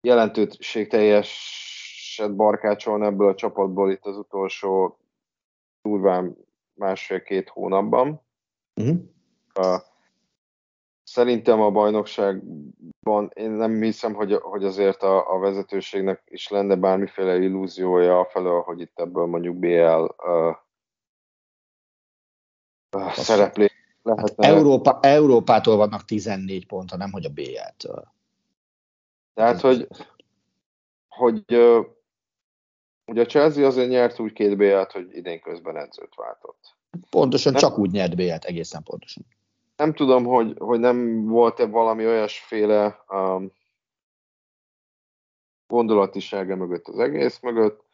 [0.00, 4.98] jelentőségteljeset barkácsolna ebből a csapatból itt az utolsó
[5.82, 6.36] durván
[6.74, 8.24] másfél-két hónapban.
[8.80, 8.96] Uh-huh.
[9.58, 9.80] Uh,
[11.02, 17.36] szerintem a bajnokságban én nem hiszem, hogy, hogy azért a, a vezetőségnek is lenne bármiféle
[17.36, 20.56] illúziója felől, hogy itt ebből mondjuk BL uh,
[22.96, 23.75] uh, szereplé
[24.06, 24.48] lehetne.
[24.48, 28.14] Európa, Európától vannak 14 pontra, nem hogy a BL-től.
[29.34, 29.88] Tehát, hogy,
[31.08, 31.44] hogy
[33.06, 36.76] ugye a Chelsea azért nyert úgy két BL-t, hogy idén közben edzőt váltott.
[37.10, 39.26] Pontosan, nem, csak úgy nyert BL-t, egészen pontosan.
[39.76, 43.52] Nem tudom, hogy, hogy nem volt-e valami olyasféle um,
[45.66, 47.84] gondolatisága mögött az egész mögött,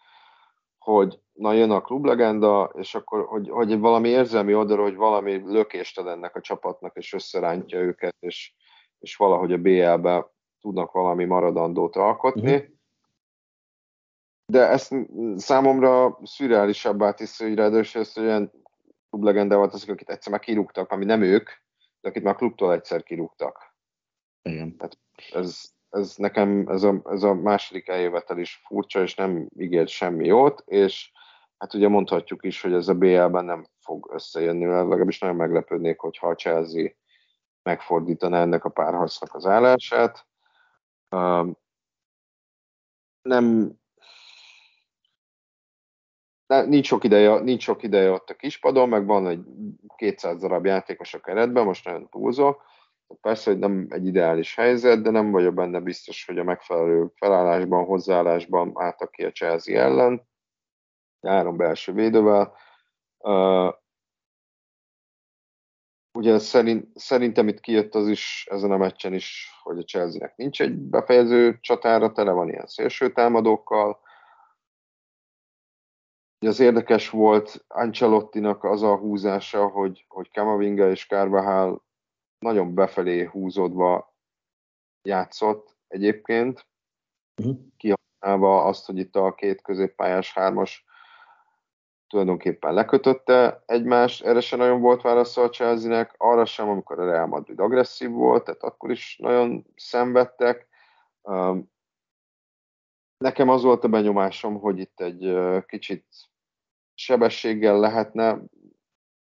[0.79, 5.99] hogy na jön a klublegenda, és akkor hogy, hogy valami érzelmi oldalról, hogy valami lökést
[5.99, 8.55] ad ennek a csapatnak, és összerántja őket, és,
[8.99, 12.55] és valahogy a BL-be tudnak valami maradandót alkotni.
[12.55, 12.71] Uh-huh.
[14.47, 14.95] De ezt
[15.37, 18.53] számomra szürreálisabbá teszi, hogy ráadásul ezt olyan
[19.11, 21.51] klublegendával teszik, akit egyszer már kirúgtak, ami nem ők,
[22.01, 23.77] de akit már a klubtól egyszer kirúgtak.
[24.42, 24.77] Igen.
[24.77, 24.99] Tehát
[25.33, 30.27] ez, ez nekem, ez a, ez a második eljövetel is furcsa, és nem ígért semmi
[30.27, 31.12] jót, és
[31.62, 36.29] hát ugye mondhatjuk is, hogy ez a BL-ben nem fog összejönni, legalábbis nagyon meglepődnék, hogyha
[36.29, 36.90] a Chelsea
[37.62, 40.27] megfordítaná ennek a párharcnak az állását.
[43.22, 43.72] nem,
[46.46, 49.44] nincs sok ideje, nincs sok ideje ott a kispadon, meg van egy
[49.96, 52.62] 200 darab játékos a keretben, most nagyon túlzok.
[53.20, 57.85] Persze, hogy nem egy ideális helyzet, de nem vagyok benne biztos, hogy a megfelelő felállásban,
[57.85, 60.31] hozzáállásban álltak ki a Chelsea ellen.
[61.22, 62.56] Három belső védővel.
[63.18, 63.74] Uh,
[66.18, 70.61] ugye szerint, szerintem itt kijött az is ezen a meccsen is, hogy a Chelsea-nek nincs
[70.61, 74.00] egy befejező csatára, tele van ilyen szélső támadókkal,
[76.46, 81.85] az érdekes volt Ancelottinak az a húzása, hogy, hogy Kamavinga és Carvajal
[82.38, 84.14] nagyon befelé húzódva
[85.02, 86.66] játszott egyébként,
[87.40, 87.56] uh-huh.
[87.76, 90.85] kihasználva azt, hogy itt a két középpályás hármas
[92.12, 97.27] tulajdonképpen lekötötte egymást, erre sem nagyon volt válasza a Chelsea-nek, arra sem, amikor a Real
[97.27, 100.68] Madrid agresszív volt, tehát akkor is nagyon szenvedtek.
[103.16, 106.07] Nekem az volt a benyomásom, hogy itt egy kicsit
[106.94, 108.38] sebességgel lehetne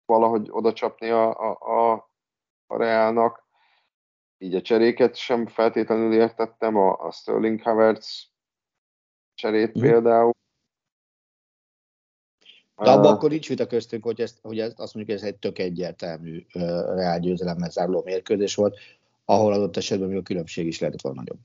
[0.06, 2.10] valahogy oda csapni a, a, a,
[2.67, 3.47] a Reálnak.
[4.38, 8.32] Így a cseréket sem feltétlenül értettem, a, a Sterling Havertz
[9.34, 9.82] cserét mm.
[9.82, 10.39] például.
[12.75, 15.34] De abban uh, akkor nincs vita köztünk, hogy, ezt, hogy ezt, azt mondjuk, hogy ez
[15.34, 16.62] egy tök egyértelmű uh,
[16.95, 18.77] Reál győzelemmel záruló mérkőzés volt,
[19.25, 21.39] ahol adott esetben még a különbség is lehetett volna nagyobb.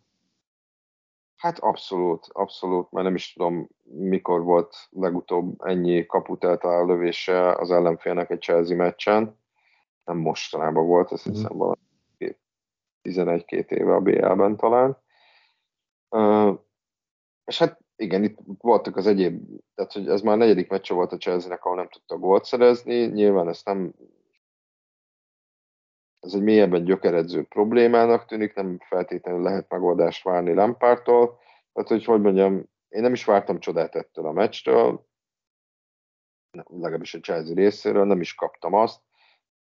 [1.37, 7.71] Hát abszolút, abszolút, mert nem is tudom, mikor volt legutóbb ennyi kaput eltaláló lövése az
[7.71, 9.39] ellenfélnek egy Chelsea meccsen.
[10.05, 11.59] Nem mostanában volt, azt hiszem mm.
[11.59, 11.81] valami
[13.03, 14.99] 11-2 éve a BL-ben talán.
[16.09, 16.59] Uh,
[17.45, 21.13] és hát igen, itt voltak az egyéb, tehát hogy ez már a negyedik meccse volt
[21.13, 23.95] a Chelsea-nek, ahol nem tudta gólt szerezni, nyilván ezt nem
[26.21, 31.39] ez egy mélyebben gyökeredző problémának tűnik, nem feltétlenül lehet megoldást várni Lampártól.
[31.73, 32.55] Tehát, hogy hogy mondjam,
[32.89, 35.07] én nem is vártam csodát ettől a meccstől,
[36.51, 39.01] legalábbis a Chelsea részéről, nem is kaptam azt.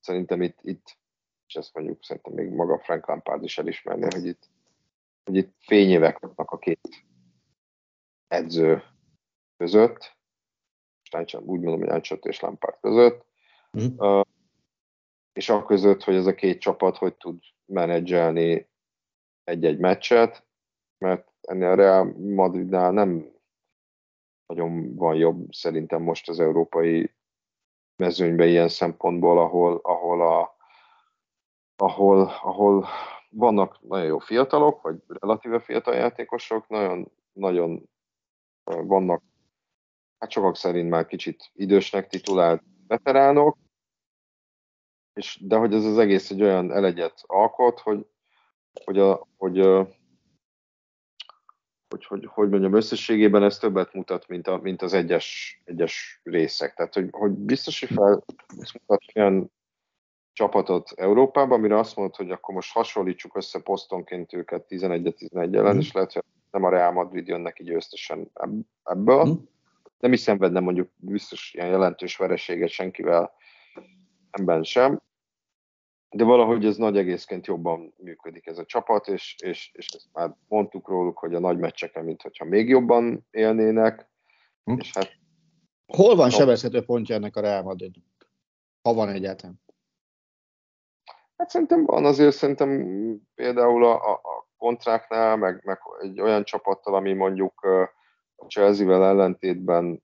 [0.01, 0.99] Szerintem itt, itt
[1.47, 4.51] és ezt mondjuk szerintem még maga Frank Lampard is elismerné, hogy itt,
[5.25, 6.81] hogy itt fényévek vannak a két
[8.35, 8.83] edző
[9.57, 10.16] között,
[11.33, 13.27] úgy mondom, hogy Ancsot és Lampard között.
[13.79, 13.87] Mm.
[13.97, 14.25] Uh,
[15.33, 18.68] és a között, hogy ez a két csapat hogy tud menedzselni
[19.44, 20.47] egy-egy meccset,
[20.99, 23.33] mert ennél a Real Madridnál nem
[24.47, 27.14] nagyon van jobb szerintem most az európai
[27.97, 30.57] mezőnyben ilyen szempontból, ahol, ahol, a,
[31.77, 32.87] ahol, ahol
[33.29, 37.88] vannak nagyon jó fiatalok, vagy relatíve fiatal játékosok, nagyon, nagyon
[38.64, 39.22] vannak,
[40.18, 43.59] hát sokak szerint már kicsit idősnek titulált veteránok,
[45.14, 48.07] és, de hogy ez az egész egy olyan elegyet alkot, hogy,
[48.85, 49.59] hogy, a, hogy,
[51.88, 56.74] hogy, hogy, hogy mondjam, összességében ez többet mutat, mint, a, mint az egyes, egyes részek.
[56.74, 58.24] Tehát, hogy, hogy biztos, hogy fel
[58.72, 59.53] mutat olyan
[60.33, 65.79] csapatot Európában, amire azt mondod, hogy akkor most hasonlítsuk össze posztonként őket 11-11 ellen, mm.
[65.79, 66.22] és lehet, hogy
[66.55, 68.31] nem a Real Madrid jön neki győztesen
[68.85, 69.25] ebből.
[69.25, 69.33] Mm.
[69.99, 73.33] Nem is szenvedne mondjuk biztos ilyen jelentős vereséget senkivel
[74.33, 75.03] szemben sem,
[76.11, 80.37] de valahogy ez nagy egészként jobban működik ez a csapat, és, és, és ezt már
[80.49, 84.11] mondtuk róluk, hogy a nagy meccseken, mint hogyha még jobban élnének,
[84.64, 84.79] hm.
[84.79, 85.23] és hát
[85.87, 87.95] Hol van sebezhető pontja ennek a Real Madrid?
[88.83, 89.62] Ha van egyáltalán.
[91.37, 92.71] Hát szerintem van, azért szerintem
[93.35, 97.61] például a, a kontráknál, meg, meg egy olyan csapattal, ami mondjuk
[98.37, 100.03] a Chelsea-vel ellentétben,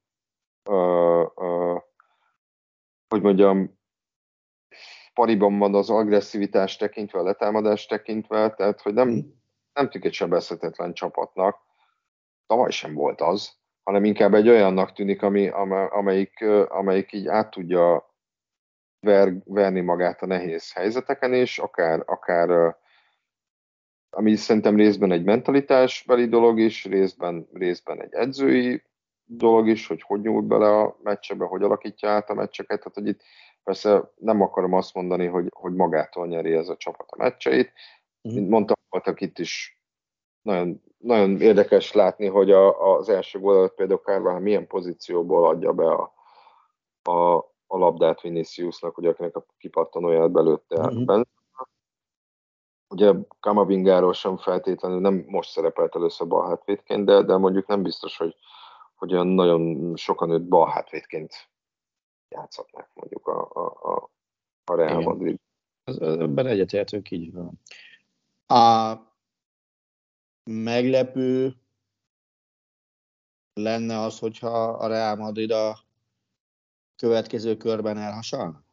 [0.71, 1.81] uh, uh,
[3.09, 3.79] hogy mondjam,
[5.15, 9.09] pariban van az agresszivitás tekintve, a letámadás tekintve, tehát hogy nem,
[9.73, 11.59] nem tűnik egy sebezhetetlen csapatnak.
[12.47, 15.49] Tavaly sem volt az, hanem inkább egy olyannak tűnik, ami,
[15.89, 18.15] amelyik, amelyik így át tudja
[19.07, 22.79] ver, verni magát a nehéz helyzeteken, és akár, akár
[24.11, 28.83] ami szerintem részben egy mentalitásbeli dolog is, részben, részben egy edzői
[29.25, 32.79] dolog is, hogy hogy nyúl bele a meccsebe, hogy alakítja át a meccseket.
[32.79, 33.21] Tehát, hogy itt
[33.65, 37.73] persze nem akarom azt mondani, hogy, hogy magától nyeri ez a csapat a meccseit.
[38.23, 38.35] Mhm.
[38.35, 39.81] Mint mondtam, voltak itt is
[40.43, 45.73] nagyon, nagyon érdekes látni, hogy a, az első gól előtt például Kárván milyen pozícióból adja
[45.73, 46.15] be a,
[47.03, 51.05] a, a labdát Viniciusnak, hogy akinek a kipattanóját belőtte mm-hmm.
[52.91, 58.17] Ugye Kamavingáról sem feltétlenül nem most szerepelt először bal hátvédként, de, de mondjuk nem biztos,
[58.17, 58.35] hogy,
[58.95, 61.49] hogy olyan nagyon sokan őt bal hátvédként
[62.29, 64.11] játszhatnák mondjuk a, a, a,
[64.65, 65.41] a Real Madrid.
[66.01, 67.61] Ebben egyetértünk így van.
[68.47, 68.95] A
[70.45, 71.55] meglepő
[73.55, 75.79] lenne az, hogyha a Real Madrid a
[76.97, 78.65] következő körben elhasal?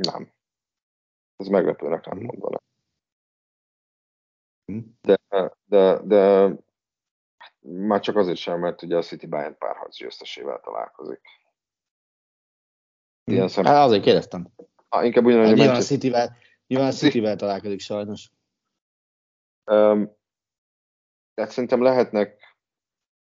[0.00, 0.32] Nem.
[1.36, 2.24] Ez meglepőnek nem hm.
[2.24, 2.60] mondanám.
[4.64, 4.78] Hm.
[5.00, 5.18] De,
[5.64, 6.52] de, de
[7.60, 11.20] már csak azért sem, mert ugye a City Bayern párharc győztesével találkozik.
[13.24, 13.64] Ilyen szem...
[13.64, 14.48] Hát azért kérdeztem.
[14.88, 16.36] Ha, inkább ugyanúgy, hát, nyilván a City-vel,
[16.66, 18.30] nyilván a City-vel találkozik sajnos.
[19.64, 20.18] Um,
[21.34, 22.56] tehát szerintem lehetnek,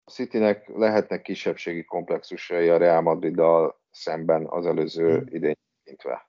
[0.04, 5.26] a Citynek lehetnek kisebbségi komplexusai a Real Madriddal szemben az előző mm.
[5.26, 6.28] idény tekintve.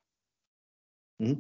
[1.24, 1.32] Mm.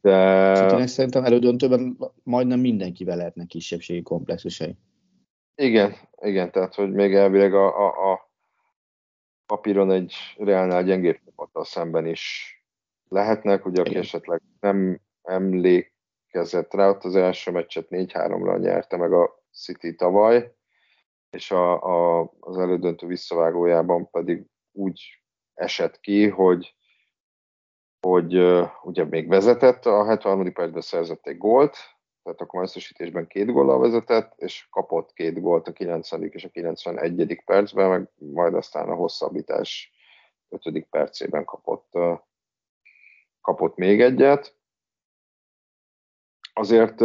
[0.00, 0.54] De...
[0.54, 4.76] Citynek szerintem elődöntőben majdnem mindenkivel lehetnek kisebbségi komplexusai.
[5.54, 8.30] Igen, igen, tehát hogy még elvileg a, a, a
[9.46, 12.54] papíron egy reálnál gyengébb csapattal szemben is
[13.08, 19.42] lehetnek, ugye aki esetleg nem emlékezett rá, ott az első meccset 4-3-ra nyerte meg a
[19.52, 20.54] City tavaly,
[21.30, 25.22] és a, a, az elődöntő visszavágójában pedig úgy
[25.54, 26.74] esett ki, hogy
[28.00, 30.52] hogy uh, ugye még vezetett, a 73.
[30.52, 31.76] percben szerzett egy gólt,
[32.22, 36.22] tehát akkor összesítésben két góllal vezetett, és kapott két gólt a 90.
[36.22, 37.42] és a 91.
[37.44, 39.92] percben, meg majd aztán a hosszabbítás
[40.48, 40.86] 5.
[40.90, 41.92] percében kapott,
[43.40, 44.58] kapott még egyet.
[46.52, 47.00] Azért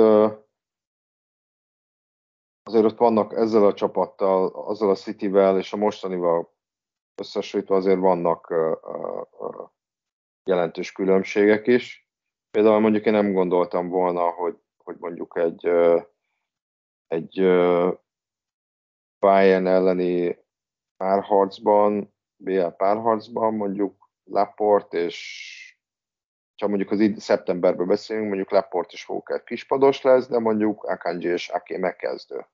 [2.63, 6.53] azért ott vannak ezzel a csapattal, azzal a Cityvel és a mostanival
[7.15, 8.53] összesítve azért vannak
[10.45, 12.09] jelentős különbségek is.
[12.51, 15.67] Például mondjuk én nem gondoltam volna, hogy hogy mondjuk egy,
[17.07, 17.39] egy
[19.19, 20.37] Bayern elleni
[20.97, 25.53] párharcban, BL párharcban mondjuk Laport és
[26.61, 31.27] ha mondjuk az id- szeptemberben beszélünk, mondjuk Laport és Walker kispados lesz, de mondjuk Akanji
[31.27, 32.45] és Ake megkezdő.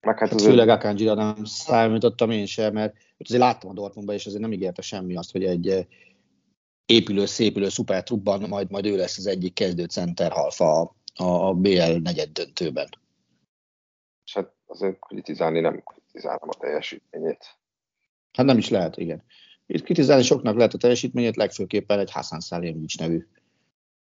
[0.00, 0.50] Meg hát, hát azért...
[0.50, 4.82] Főleg Akanji-ra nem számítottam én sem, mert azért láttam a Dortmundban, és azért nem ígérte
[4.82, 5.86] semmi azt, hogy egy
[6.86, 10.80] épülő, szépülő szupertrubban majd, majd ő lesz az egyik kezdő center halfa
[11.14, 12.88] a, a BL negyed döntőben.
[14.24, 17.58] És hát azért kritizálni nem kritizálom a teljesítményét.
[18.32, 19.22] Hát nem is lehet, igen.
[19.66, 23.26] Itt kritizálni soknak lehet a teljesítményét, legfőképpen egy Hassan Salihamidzic nevű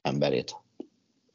[0.02, 0.56] emberét.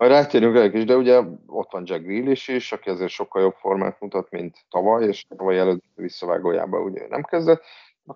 [0.01, 3.55] Majd rátérünk rá is, de ugye ott van Jack Grealish is, aki azért sokkal jobb
[3.55, 7.63] formát mutat, mint tavaly, és tavaly előtt visszavágójában ugye nem kezdett.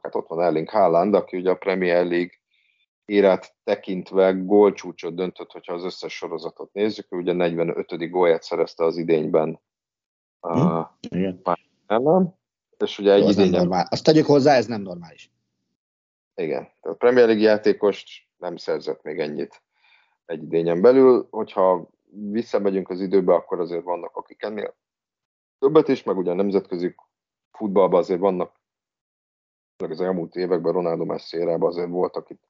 [0.03, 2.33] Hát ott van Erling Haaland, aki ugye a Premier League
[3.05, 7.07] érát tekintve gólcsúcsot döntött, hogyha az összes sorozatot nézzük.
[7.13, 8.11] Ő ugye 45.
[8.11, 9.61] gólját szerezte az idényben.
[10.41, 10.61] Hm?
[10.61, 11.43] Uh, Igen.
[11.87, 12.39] Ellen.
[12.79, 13.87] És ugye egy idényen...
[13.89, 15.31] Azt tegyük hozzá, ez nem normális.
[16.35, 16.69] Igen.
[16.81, 19.63] A Premier League játékos nem szerzett még ennyit
[20.27, 21.27] egy idényen belül.
[21.31, 21.91] Hogyha
[22.31, 24.77] visszamegyünk az időbe, akkor azért vannak, akik ennél
[25.59, 26.95] többet is, meg ugye a nemzetközi
[27.51, 28.63] futballban azért vannak,
[29.77, 32.43] az elmúlt években Ronaldo messi azért voltak itt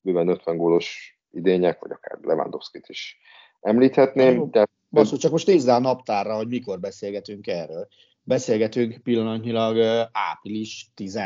[0.00, 3.18] bőven 50 gólos idények, vagy akár Lewandowski-t is
[3.60, 4.50] említhetném.
[4.50, 4.66] De...
[4.90, 7.88] Basszus, csak most nézd a naptárra, hogy mikor beszélgetünk erről.
[8.22, 11.18] Beszélgetünk pillanatnyilag április 10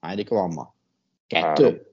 [0.00, 0.74] hányadik van ma?
[1.26, 1.64] Kettő?
[1.64, 1.89] Három.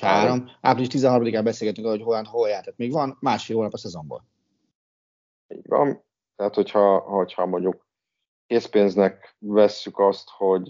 [0.00, 0.50] Vagy három.
[0.60, 2.64] Április 13-án beszélgetünk, hogy hol, hol járt.
[2.64, 4.24] Tehát még van másfél hónap a szezonból.
[5.54, 6.04] Így van.
[6.36, 7.86] Tehát, hogyha, hogyha mondjuk
[8.46, 10.68] készpénznek vesszük azt, hogy,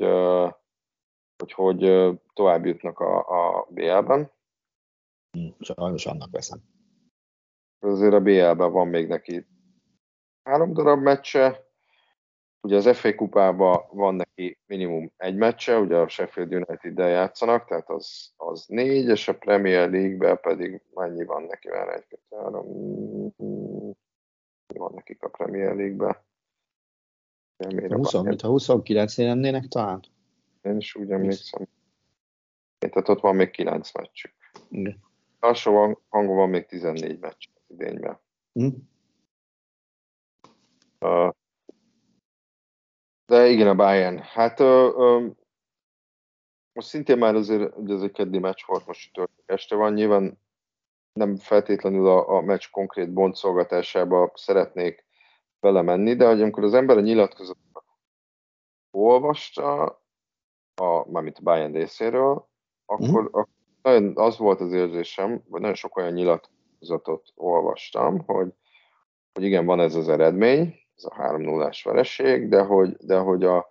[1.37, 4.33] hogy, hogy tovább jutnak a, a BL-ben.
[5.31, 6.63] Hm, sajnos annak veszem.
[7.79, 9.47] Azért a BL-ben van még neki
[10.43, 11.64] három darab meccse,
[12.65, 17.91] ugye az FA kupában van neki minimum egy meccse, ugye a Sheffield United-del játszanak, tehát
[17.91, 22.67] az, az négy, és a Premier League-ben pedig mennyi van neki már egy, kettő, három,
[24.67, 26.17] van nekik a Premier League-ben.
[27.89, 30.05] 20, mint ha 29 lennének talán?
[30.63, 31.69] Én is úgy emlékszem.
[32.79, 34.33] Tehát ott van még 9 meccsük.
[34.69, 35.01] Igen.
[35.41, 38.19] Alsó hangon van még 14 meccs az idényben.
[38.53, 38.69] Hm?
[41.01, 41.31] Uh,
[43.27, 44.19] de igen, a Bayern.
[44.19, 45.31] Hát uh, uh,
[46.73, 50.39] most szintén már azért ugye ez egy keddi meccs volt, most csütörtök este van, nyilván
[51.13, 55.07] nem feltétlenül a, a meccs konkrét bontszolgatásába szeretnék
[55.61, 57.85] belemenni, de hogy amikor az ember a nyilatkozatot
[58.91, 59.83] olvasta,
[60.75, 62.49] a, mármint a Bayern részéről,
[62.85, 63.27] akkor, mm.
[63.27, 63.49] akkor
[63.83, 68.53] nagyon az volt az érzésem, vagy nagyon sok olyan nyilatkozatot olvastam, hogy,
[69.33, 73.45] hogy igen, van ez az eredmény, ez a 3 0 vereség, de hogy, de hogy
[73.45, 73.67] a,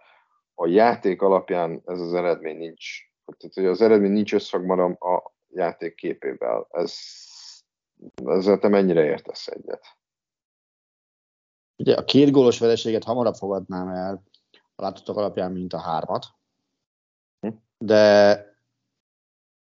[0.53, 2.99] a játék alapján ez az eredmény nincs,
[3.37, 6.67] tehát hogy az eredmény nincs összhangban a, a játék képével.
[6.71, 6.95] Ez,
[8.25, 9.85] ezzel te mennyire értesz egyet?
[11.77, 14.23] Ugye a két gólos vereséget hamarabb fogadnám el
[14.75, 16.25] a látottak alapján, mint a hármat.
[17.39, 17.49] Hm?
[17.77, 18.45] De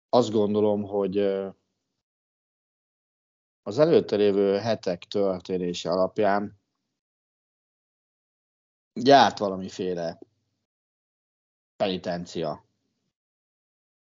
[0.09, 1.19] azt gondolom, hogy
[3.63, 6.61] az előtte lévő hetek történése alapján
[9.07, 10.19] járt valamiféle
[11.77, 12.65] penitencia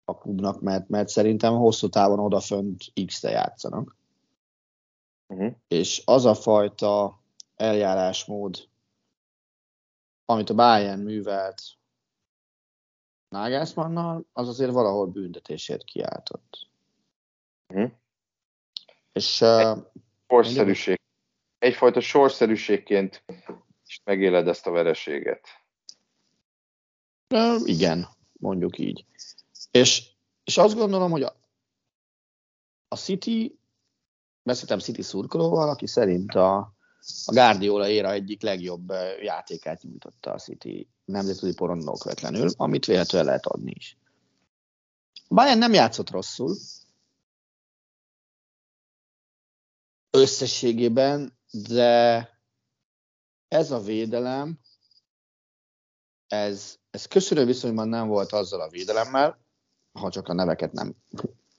[0.05, 3.97] a klubnak, mert, mert szerintem hosszú távon odafönt X-te játszanak.
[5.27, 5.55] Uh-huh.
[5.69, 7.21] És az a fajta
[7.57, 8.69] eljárásmód,
[10.25, 11.63] amit a Bayern művelt
[13.29, 16.69] Nagelsmannnal, az azért valahol büntetésért kiáltott.
[17.75, 17.91] Uh-huh.
[19.13, 19.79] És uh,
[20.29, 21.01] sorszerűség.
[21.59, 23.25] Egyfajta sorszerűségként
[23.87, 25.49] is megéled ezt a vereséget.
[27.65, 29.05] Igen, mondjuk így.
[29.71, 30.09] És,
[30.45, 31.37] és azt gondolom, hogy a,
[32.89, 33.59] a City,
[34.43, 36.57] beszéltem City szurkolóval, aki szerint a,
[37.25, 38.91] a Guardiola éra egyik legjobb
[39.23, 43.99] játékát nyújtotta a City nemzetközi porondon okvetlenül, amit véletlenül lehet adni is.
[45.29, 46.57] Bayern nem játszott rosszul,
[50.11, 52.31] összességében, de
[53.49, 54.59] ez a védelem,
[56.27, 59.39] ez, ez köszönő viszonyban nem volt azzal a védelemmel,
[59.93, 60.95] ha csak a neveket nem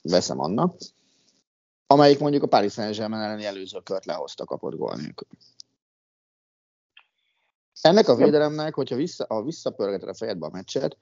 [0.01, 0.77] veszem annak,
[1.87, 5.27] amelyik mondjuk a Paris Saint-Germain elleni előző kört lehozta kapott gól nélkül.
[7.81, 10.97] Ennek a védelemnek, hogyha vissza, a visszapörgeted a fejedbe a meccset,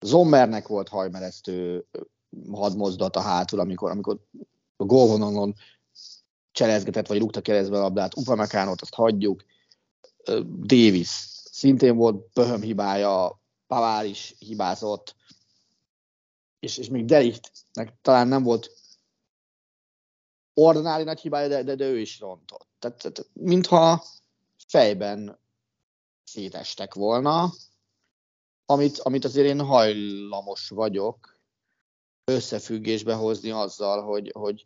[0.00, 1.86] Zommernek volt hajmeresztő
[2.52, 4.18] hadmozdata hátul, amikor, amikor
[4.76, 5.54] a gólvonalon
[6.52, 9.44] cselezgetett, vagy rúgta keresztbe a labdát, Upamecánot, azt hagyjuk,
[10.66, 11.08] Davis
[11.50, 15.16] szintén volt Böhöm hibája, Pavár is hibázott,
[16.58, 18.70] és, és még Delichtnek talán nem volt
[20.54, 22.68] ordinári nagy hibája, de, de, de ő is rontott.
[22.78, 24.04] Tehát, tehát mintha
[24.66, 25.38] fejben
[26.24, 27.52] szétestek volna,
[28.66, 31.40] amit, amit azért én hajlamos vagyok
[32.24, 34.64] összefüggésbe hozni azzal, hogy, hogy,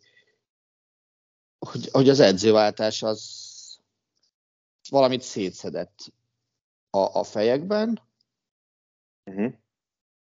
[1.59, 3.50] hogy, hogy az edzőváltás az
[4.91, 5.99] valamit szétszedett
[6.91, 8.01] a, a fejekben,
[9.25, 9.53] uh-huh.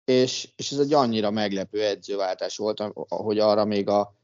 [0.05, 4.15] és, és ez egy annyira meglepő edzőváltás volt, hogy arra még a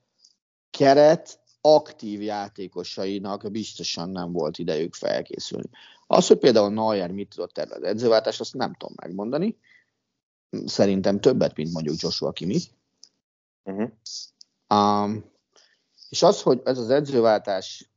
[0.69, 5.69] keret aktív játékosainak biztosan nem volt idejük felkészülni.
[6.07, 9.57] Az, hogy például Neuer mit tudott erre az edzőváltás, azt nem tudom megmondani.
[10.65, 12.59] Szerintem többet, mint mondjuk Joshua Kimi.
[13.63, 13.91] Uh-huh.
[14.69, 15.31] Um,
[16.09, 17.88] és az, hogy ez az edzőváltás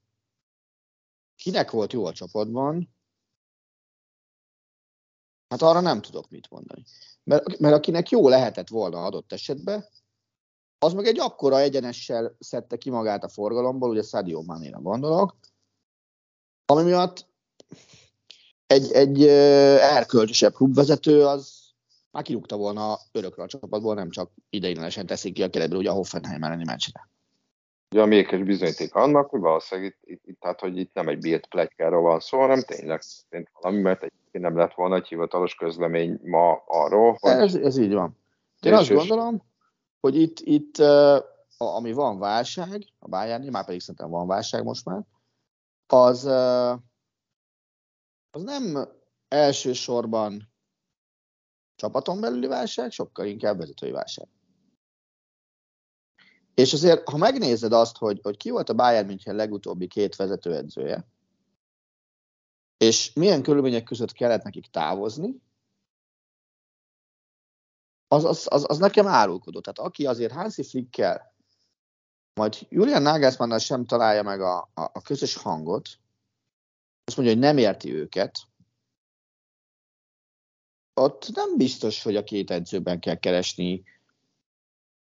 [1.42, 2.94] kinek volt jó a csapatban,
[5.48, 6.84] hát arra nem tudok mit mondani.
[7.24, 9.84] Mert, mert akinek jó lehetett volna adott esetben,
[10.78, 15.36] az meg egy akkora egyenessel szedte ki magát a forgalomból, ugye Sadio Manéra gondolok,
[16.66, 17.26] ami miatt
[18.66, 21.60] egy, egy erkölcsösebb klubvezető az
[22.10, 25.94] már kirúgta volna örökre a csapatból, nem csak ideiglenesen teszik ki a keretből, ugye a
[25.94, 27.11] Hoffenheim elleni meccsre.
[27.92, 31.18] Ugye a mékes bizonyíték annak, hogy valószínűleg itt, itt, itt, tehát, hogy itt nem egy
[31.18, 35.54] bírt pletykáról van szó, hanem tényleg történt valami, mert egyébként nem lett volna egy hivatalos
[35.54, 37.30] közlemény ma arról, hogy...
[37.30, 38.18] Ez, ez így van.
[38.60, 39.42] Én azt gondolom,
[40.00, 40.78] hogy itt, itt
[41.56, 45.02] ami van válság, a Bayernnél, már pedig szerintem van válság most már,
[45.86, 46.24] az,
[48.30, 48.88] az nem
[49.28, 50.52] elsősorban
[51.74, 54.28] csapaton belüli válság, sokkal inkább vezetői válság.
[56.54, 61.06] És azért, ha megnézed azt, hogy, hogy ki volt a Bayern München legutóbbi két vezetőedzője,
[62.76, 65.40] és milyen körülmények között kellett nekik távozni,
[68.08, 69.60] az, az, az, az nekem árulkodó.
[69.60, 71.34] Tehát aki azért Hansi Flickkel,
[72.34, 75.88] majd Julian Nagelsmannnal sem találja meg a, a, a közös hangot,
[77.04, 78.38] azt mondja, hogy nem érti őket,
[80.94, 83.82] ott nem biztos, hogy a két edzőben kell keresni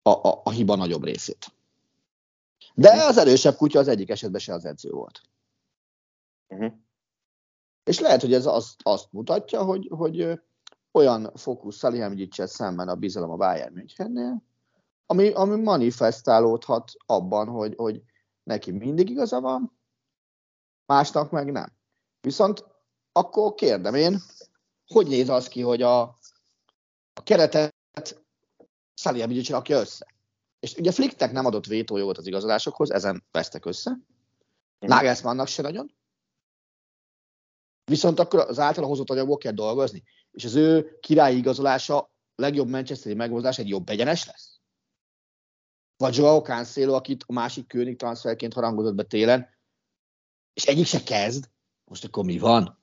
[0.03, 1.51] a, a, a hiba nagyobb részét.
[2.73, 5.21] De az erősebb kutya az egyik esetben se az edző volt.
[6.47, 6.73] Uh-huh.
[7.83, 10.41] És lehet, hogy ez azt, azt mutatja, hogy, hogy
[10.91, 14.43] olyan fokú Salihamidzsicsel szemben a bizalom a Bayern Münchennél,
[15.05, 18.01] ami, ami manifestálódhat abban, hogy, hogy
[18.43, 19.77] neki mindig igaza van,
[20.85, 21.71] másnak meg nem.
[22.21, 22.65] Viszont
[23.11, 24.19] akkor kérdem én,
[24.87, 26.01] hogy néz az ki, hogy a,
[27.13, 28.22] a keretet
[29.03, 30.07] Salihamidzic rakja össze?
[30.59, 33.91] És ugye Flicknek nem adott vétójogot az igazolásokhoz, ezen vesztek össze.
[33.91, 34.87] Mm.
[34.87, 35.95] Nagelsmannnak se nagyon.
[37.85, 43.15] Viszont akkor az általa hozott anyagból kell dolgozni, és az ő királyi igazolása legjobb Manchesteri
[43.15, 44.59] megoldás egy jobb egyenes lesz?
[45.97, 49.49] Vagy Joao Cancelo, akit a másik König transferként harangozott be télen,
[50.53, 51.49] és egyik se kezd,
[51.83, 52.81] most akkor mi van?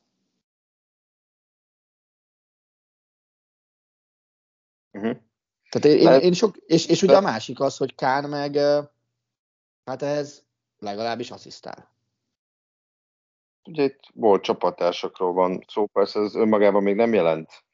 [4.92, 5.29] Uh-huh.
[5.70, 8.56] Tehát én, én, én sok, és, és ugye a másik az, hogy Kán meg,
[9.84, 10.44] hát ehhez
[10.78, 11.88] legalábbis asszisztál.
[13.64, 17.64] Ugye itt volt csapattársakról van szó, persze ez önmagában még nem jelent.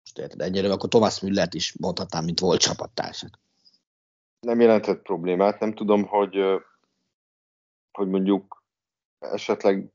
[0.00, 3.38] Most érted, egyelőre akkor Thomas Müllert is mondhatnám, mint volt csapattársak.
[4.40, 6.36] Nem jelentett problémát, nem tudom, hogy,
[7.92, 8.64] hogy mondjuk
[9.18, 9.92] esetleg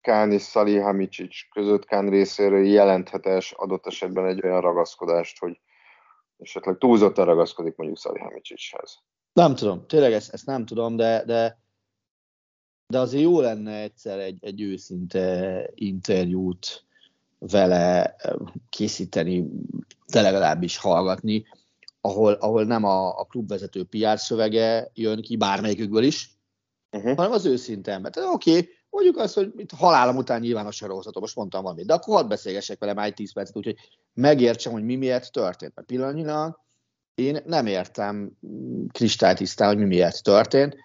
[0.00, 5.60] Kán és Hamicsics között Kán részéről jelenthetes adott esetben egy olyan ragaszkodást, hogy
[6.38, 8.98] esetleg túlzottan ragaszkodik mondjuk Hamicsicshez.
[9.32, 11.60] Nem tudom, tényleg ezt, ezt nem tudom, de, de,
[12.86, 16.84] de azért jó lenne egyszer egy, egy őszinte interjút
[17.38, 18.16] vele
[18.68, 19.48] készíteni,
[20.12, 21.46] de legalábbis hallgatni,
[22.00, 26.30] ahol, ahol nem a, a klubvezető PR szövege jön ki, bármelyikükből is,
[26.90, 27.16] uh-huh.
[27.16, 28.10] hanem az őszinte ember.
[28.10, 31.94] Tehát oké, okay, mondjuk azt, hogy itt halálom után nyilvános sorozhatom, most mondtam valamit, de
[31.94, 33.76] akkor hadd beszélgessek vele már egy 10 percet, úgyhogy
[34.14, 35.74] megértsem, hogy mi miért történt.
[35.74, 36.60] Mert pillanatnyilag
[37.14, 38.38] én nem értem
[38.92, 40.76] kristálytisztán, hogy mi miért történt,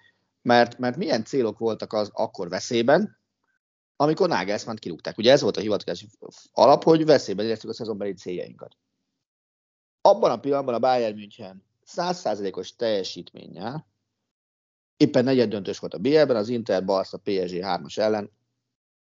[0.42, 3.20] mert, mert milyen célok voltak az akkor veszélyben,
[3.96, 5.18] amikor Nagelsmann kirúgták.
[5.18, 6.08] Ugye ez volt a hivatkozási
[6.52, 8.76] alap, hogy veszélyben értük a szezonbeli céljainkat.
[10.00, 11.64] Abban a pillanatban a Bayern München
[11.96, 13.86] 100%-os teljesítménnyel
[15.02, 18.30] Éppen negyed döntős volt a BL-ben, az Inter Barca PSG 3-as ellen,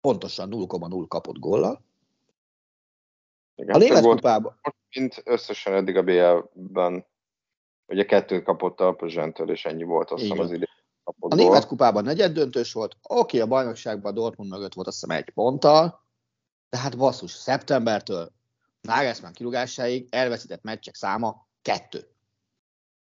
[0.00, 1.84] pontosan 0,0 kapott góllal.
[3.54, 4.60] Igen, a német kupában...
[4.96, 7.06] Mint összesen eddig a BL-ben,
[7.86, 10.68] ugye kettőt kapott a Pozsentől, és ennyi volt azt hiszem az idő.
[11.18, 15.16] A német kupában negyed döntős volt, oké, a bajnokságban a Dortmund mögött volt azt hiszem
[15.16, 16.04] egy ponttal,
[16.70, 18.32] de hát basszus, szeptembertől
[18.80, 22.08] Nagelsmann kirúgásáig elveszített meccsek száma kettő.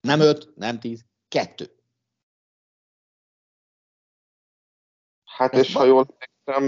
[0.02, 1.76] Nem öt, nem tíz, kettő.
[5.36, 6.64] Hát és ha jól emlékszem,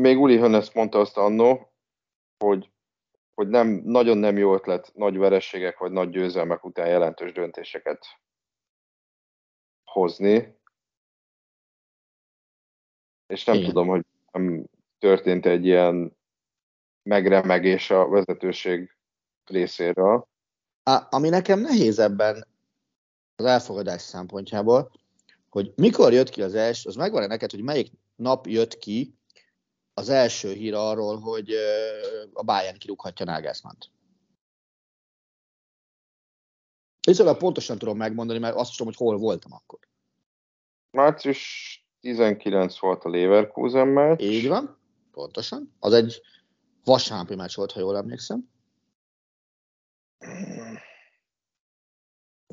[0.00, 1.72] még Uli Hönnes mondta azt annó,
[2.44, 2.70] hogy,
[3.34, 8.06] hogy nem, nagyon nem jó ötlet nagy verességek vagy nagy győzelmek után jelentős döntéseket
[9.84, 10.56] hozni.
[13.26, 13.68] És nem Igen.
[13.68, 14.64] tudom, hogy nem
[14.98, 16.16] történt egy ilyen
[17.02, 18.96] megremegés a vezetőség
[19.44, 20.28] részéről.
[20.82, 22.46] A, ami nekem nehéz ebben
[23.36, 24.90] az elfogadás szempontjából,
[25.48, 29.18] hogy mikor jött ki az első, az megvan-e neked, hogy melyik nap jött ki
[29.94, 31.52] az első hír arról, hogy
[32.32, 33.90] a Bayern kirúghatja Nagelsmann-t?
[37.06, 39.78] Viszont pontosan tudom megmondani, mert azt tudom, hogy hol voltam akkor.
[40.90, 44.20] Március 19 volt a Leverkusen meccs.
[44.20, 44.78] Így van,
[45.10, 45.76] pontosan.
[45.78, 46.20] Az egy
[46.84, 48.50] vasárnapi meccs volt, ha jól emlékszem.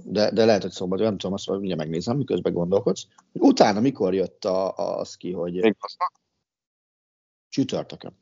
[0.07, 3.07] De, de lehet, hogy szóba, nem tudom, azt mondja, megnézem, miközben gondolkodsz.
[3.31, 5.53] Utána mikor jött a, az ki, hogy...
[5.53, 5.75] Még
[7.49, 8.17] Csütörtökön.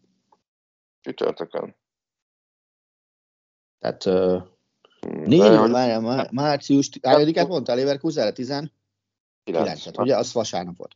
[1.01, 1.75] Csütörtökön.
[3.79, 4.43] Tehát uh,
[5.25, 5.71] négy, hogy...
[5.71, 8.31] várjál, má, március, hányadikát mondtál, Leverkusenre?
[8.31, 10.17] 19 ugye?
[10.17, 10.95] Az vasárnap volt.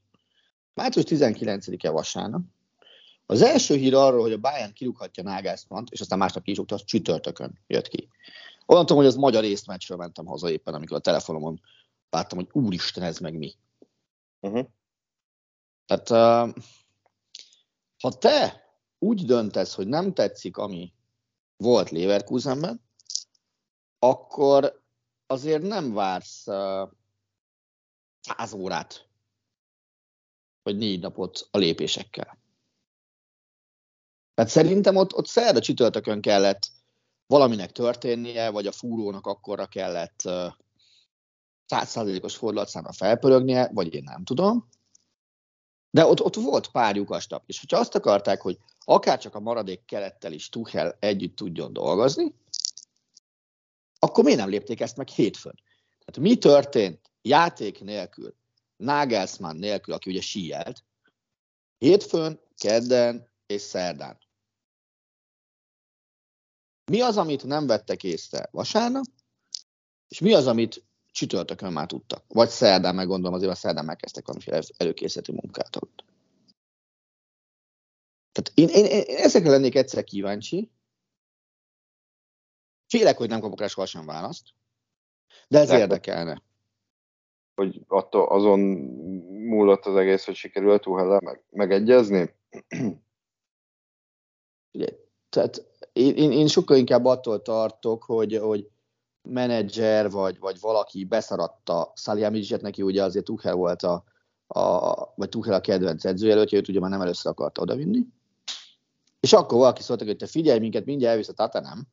[0.74, 2.42] Március 19-e vasárnap.
[3.26, 6.84] Az első hír arról, hogy a Bayern kirúghatja Nagelsmann, és aztán másnap ki is az
[6.84, 8.10] csütörtökön jött ki.
[8.68, 11.62] Tudom, hogy az magyar részmeccsről mentem haza éppen, amikor a telefonomon
[12.10, 13.56] láttam, hogy úristen, ez meg mi.
[14.40, 14.68] Uh-huh.
[15.86, 16.64] Tehát uh,
[18.00, 18.66] ha te
[19.00, 20.94] úgy döntesz, hogy nem tetszik, ami
[21.58, 22.86] volt Leverkusenben,
[24.00, 24.84] akkor
[25.26, 26.90] azért nem vársz uh,
[28.20, 29.10] száz órát,
[30.64, 32.38] vagy négy napot a lépésekkel.
[34.34, 36.76] Tehát szerintem ott, ott szerda csütörtökön kellett
[37.28, 40.22] valaminek történnie, vagy a fúrónak akkorra kellett
[41.66, 44.70] százszázalékos fordulatszámra felpörögnie, vagy én nem tudom.
[45.90, 49.86] De ott, ott volt pár lyukastap, és hogyha azt akarták, hogy akár csak a maradék
[49.86, 52.36] kerettel is Tuchel együtt tudjon dolgozni,
[54.00, 55.60] akkor miért nem lépték ezt meg hétfőn?
[56.06, 58.36] Tehát mi történt játék nélkül,
[58.76, 60.84] Nagelsmann nélkül, aki ugye síjelt,
[61.78, 64.18] hétfőn, kedden és szerdán?
[66.92, 69.06] Mi az, amit nem vettek észre vasárnap,
[70.08, 72.24] és mi az, amit csütörtökön már tudtak?
[72.28, 76.06] Vagy szerdán, meg gondolom azért a szerdán megkezdtek valamiféle előkészítő munkát ott.
[78.32, 80.72] Tehát én, én, én ezekre lennék egyszer kíváncsi.
[82.88, 84.54] Félek, hogy nem kapok rá sohasem választ,
[85.48, 86.42] de ez de érdekelne.
[87.56, 88.60] Hogy attól azon
[89.30, 92.36] múlott az egész, hogy sikerült Tuhellel meg, megegyezni?
[94.74, 94.90] Ugye,
[95.30, 95.67] tehát
[95.98, 98.70] én, én, én sokkal inkább attól tartok, hogy, hogy
[99.22, 104.04] menedzser vagy, vagy valaki beszaradta Salihamidzset, neki ugye azért Tuchel volt a,
[104.48, 108.06] a, vagy Tuchel a kedvenc edzőjelöltje, őt ugye már nem először akarta odavinni.
[109.20, 111.88] És akkor valaki szólt, hogy te figyelj minket, mindjárt elvisz a Tatanem,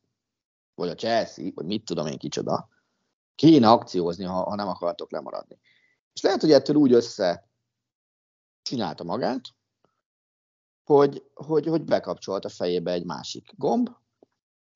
[0.74, 2.68] vagy a Chelsea, vagy mit tudom én kicsoda.
[3.34, 5.58] Kéne akciózni, ha, ha nem akartok lemaradni.
[6.12, 7.48] És lehet, hogy ettől úgy össze
[8.62, 9.40] csinálta magát,
[10.84, 13.90] hogy, hogy, hogy bekapcsolt a fejébe egy másik gomb,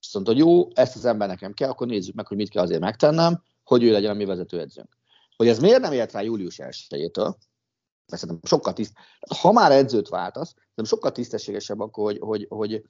[0.01, 2.63] és mondta, hogy jó, ezt az ember nekem kell, akkor nézzük meg, hogy mit kell
[2.63, 4.97] azért megtennem, hogy ő legyen a mi vezetőedzőnk.
[5.37, 7.35] Hogy ez miért nem ért rá július 1-től,
[8.07, 8.93] szerintem sokkal tiszt,
[9.41, 12.83] ha már edzőt váltasz, de sokkal tisztességesebb akkor, hogy, hogy, hogy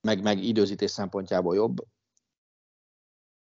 [0.00, 1.76] meg, meg időzítés szempontjából jobb,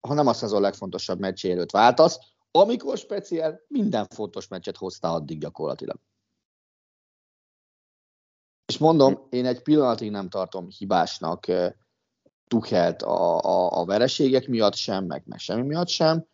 [0.01, 2.19] ha nem a szezon legfontosabb meccsé előtt váltasz,
[2.51, 5.97] amikor speciál minden fontos meccset hozta addig gyakorlatilag.
[8.81, 11.47] Mondom, én egy pillanatig nem tartom hibásnak
[12.49, 16.27] Tuchelt a, a, a vereségek miatt sem, meg, meg semmi miatt sem.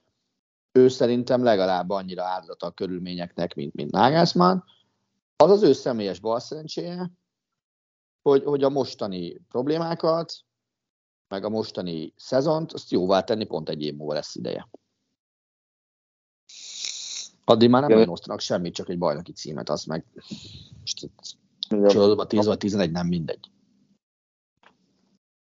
[0.73, 4.59] Ő szerintem legalább annyira áldott a körülményeknek, mint, mint Nagelsmann.
[5.37, 7.11] Az az ő személyes bal szerencséje,
[8.23, 10.33] hogy, hogy a mostani problémákat,
[11.29, 14.69] meg a mostani szezont, azt jóvá tenni pont egy év múlva lesz ideje.
[17.45, 20.05] Addig már nem nagyon osztanak semmit, csak egy bajnoki címet, az meg
[21.69, 23.51] Csodatban 10 vagy 11, nem mindegy.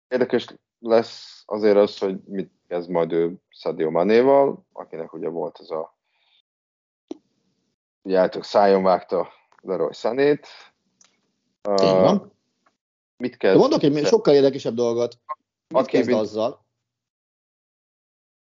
[0.07, 0.47] Érdekes
[0.79, 5.97] lesz azért az, hogy mit kezd majd ő Sadio Manéval, akinek ugye volt ez a
[8.01, 9.27] ugye szájon vágta
[9.61, 10.47] Leroy Sanét.
[11.69, 12.25] Uh,
[13.17, 13.53] mit kezd?
[13.53, 15.19] De mondok egy sokkal érdekesebb dolgot.
[15.67, 16.17] Mit Aki kezd mit...
[16.17, 16.65] azzal,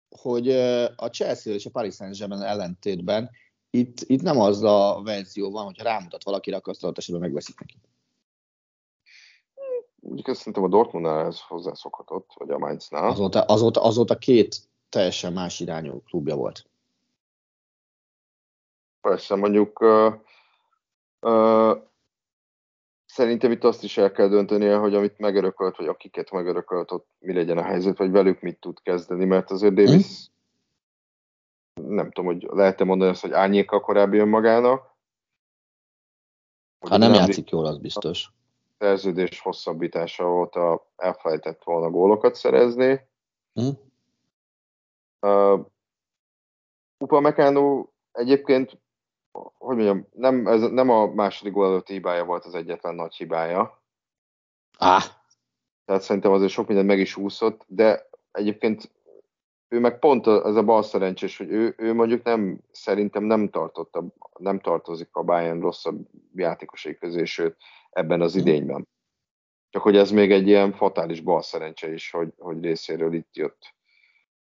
[0.09, 0.49] hogy
[0.95, 3.29] a Chelsea és a Paris Saint-Germain ellentétben
[3.69, 7.75] itt, itt nem az a verzió van, hogyha rámutat valakire, akkor azt esetben megveszik neki.
[9.99, 13.09] Mondjuk ezt szerintem a Dortmundnál ez hozzászokhatott, vagy a Mainznál.
[13.09, 14.55] Azóta, azóta, azóta két
[14.89, 16.65] teljesen más irányú klubja volt.
[19.01, 20.13] Persze, mondjuk uh,
[21.19, 21.77] uh,
[23.05, 27.33] szerintem itt azt is el kell döntenie, hogy amit megörökölt, vagy akiket megörökölt, ott mi
[27.33, 30.29] legyen a helyzet, vagy velük mit tud kezdeni, mert azért Davis
[31.81, 34.95] nem tudom, hogy lehet-e mondani azt, hogy árnyéka a korábbi önmagának.
[36.89, 38.29] Hát nem játszik jól, az biztos.
[38.77, 43.07] Szerződés hosszabbítása óta elfelejtett volna gólokat szerezni.
[43.53, 43.69] Hm?
[45.19, 45.65] Uh,
[46.97, 48.79] Upa Mekánu egyébként,
[49.57, 53.81] hogy mondjam, nem, ez nem a második gól előtti hibája volt az egyetlen nagy hibája.
[54.77, 55.03] Ah.
[55.85, 58.91] Tehát szerintem azért sok mindent meg is úszott, de egyébként
[59.67, 64.03] ő meg pont az a bal szerencsés, hogy ő, ő mondjuk nem, szerintem nem tartotta,
[64.37, 67.57] nem tartozik a Bayern rosszabb játékosai közé, sőt,
[67.89, 68.47] ebben az mhm.
[68.47, 68.87] idényben.
[69.69, 73.75] Csak hogy ez még egy ilyen fatális bal szerencse is, hogy, hogy részéről itt jött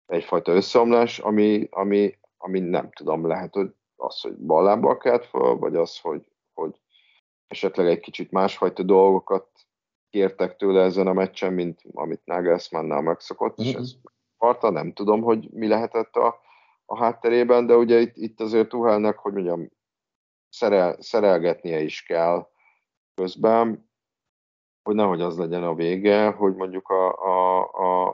[0.06, 5.54] egyfajta összeomlás, ami, ami, ami nem tudom, lehet, hogy az, hogy bal lábbal kelt fel,
[5.54, 6.80] vagy az, hogy, hogy
[7.46, 9.48] esetleg egy kicsit másfajta dolgokat
[10.10, 13.94] kértek tőle ezen a meccsen, mint amit Nagelsmannnál megszokott, és ez
[14.42, 16.40] parta, nem tudom, hogy mi lehetett a,
[16.84, 19.70] a hátterében, de ugye itt, itt azért Tuhelnek, hogy mondjam,
[20.48, 22.50] szerel, szerelgetnie is kell
[23.14, 23.90] közben,
[24.82, 28.08] hogy nehogy az legyen a vége, hogy mondjuk a, a, a,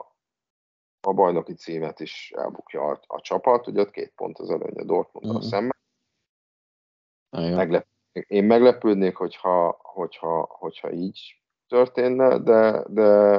[1.07, 5.35] a bajnoki címet is elbukja a, a csapat, ugye ott két pont az előnye Dortmundtal
[5.35, 5.49] uh-huh.
[5.49, 5.77] szemben.
[7.55, 13.37] Meglep, én meglepődnék, hogyha, hogyha, hogyha így történne, de, de,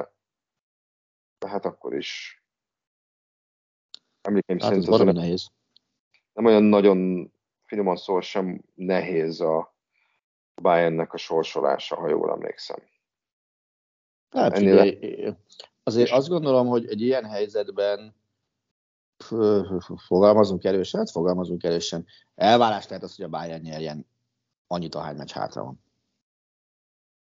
[1.39, 2.40] de hát akkor is
[4.23, 5.49] emlékeim hát szerint az nem, nehéz.
[6.33, 7.33] nem olyan nagyon
[7.65, 9.75] finoman szól sem nehéz a
[10.63, 12.79] Bayernnek a sorsolása, ha jól emlékszem.
[14.31, 15.35] Hát Ennél figyelj,
[15.83, 18.15] azért azt gondolom, hogy egy ilyen helyzetben
[20.07, 22.07] fogalmazunk erősen, hát fogalmazunk erősen.
[22.35, 24.07] Elvárás lehet az, hogy a Bayern nyerjen
[24.67, 25.83] annyit, ahány meccs hátra van.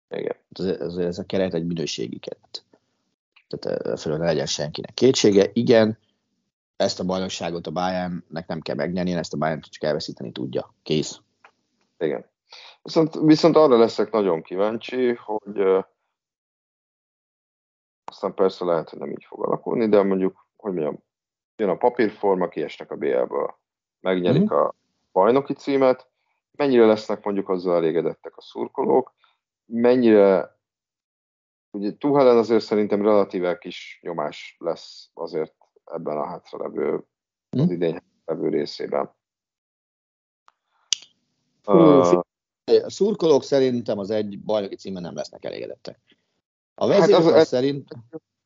[0.10, 0.36] Igen.
[0.80, 2.66] Ez, ez a keret egy minőségi keret.
[3.48, 5.50] Tehát fölül ne legyen senkinek kétsége.
[5.54, 5.98] Igen,
[6.76, 10.74] ezt a bajnokságot a Bayernnek nem kell megnyerni, ezt a Bayern csak elveszíteni tudja.
[10.84, 11.20] Kész.
[11.98, 12.26] Igen.
[12.82, 15.84] Viszont, viszont arra leszek nagyon kíváncsi, hogy uh,
[18.06, 21.04] aztán persze lehet, hogy nem így fog alakulni, de mondjuk, hogy mondjam,
[21.56, 23.58] jön a papírforma, kiesnek a BL-ből,
[24.00, 24.58] megnyerik mm-hmm.
[24.58, 24.74] a
[25.12, 26.08] bajnoki címet,
[26.52, 29.14] mennyire lesznek mondjuk azzal elégedettek a szurkolók,
[29.66, 30.58] mennyire,
[31.72, 37.04] ugye Tuhelen azért szerintem relatíve kis nyomás lesz azért ebben a hátralevő,
[37.58, 37.60] mm.
[37.60, 39.16] az idény levő részében.
[41.64, 42.22] Hú, uh,
[42.84, 46.00] a szurkolók szerintem az egy bajnoki címen nem lesznek elégedettek.
[46.76, 47.88] A vezérkar hát az, szerint...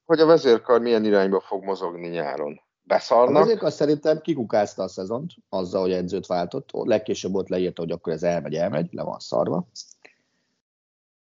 [0.06, 2.62] Hogy a vezérkar milyen irányba fog mozogni nyáron?
[2.84, 3.36] Beszarnak?
[3.36, 6.70] A vezérkar szerintem kikukázta a szezont, azzal, hogy edzőt váltott.
[6.72, 9.68] Legkésőbb ott leírta, hogy akkor ez elmegy, elmegy, le van szarva.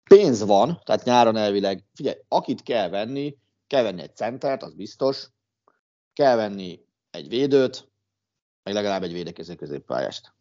[0.04, 5.28] Pénz van, tehát nyáron elvileg, figyelj, akit kell venni, kell venni egy centert, az biztos,
[6.12, 7.90] kell venni egy védőt,
[8.62, 10.32] meg legalább egy védekező középpályást.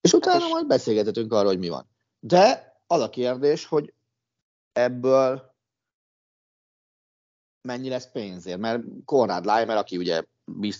[0.00, 1.88] És utána majd beszélgethetünk arról, hogy mi van.
[2.20, 3.94] De az a kérdés, hogy
[4.72, 5.54] ebből
[7.60, 10.24] mennyi lesz pénzért, mert Konrad Leimer, aki ugye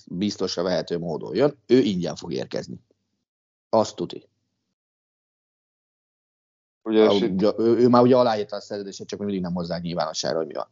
[0.07, 2.81] biztosra vehető módon jön, ő ingyen fog érkezni.
[3.69, 4.29] Azt tuti.
[6.83, 7.43] Ugye, a, itt...
[7.43, 10.69] ő, ő, már ugye aláírta a szerződését, csak mindig nem hozzá nyilvánosságra, hogy mi van.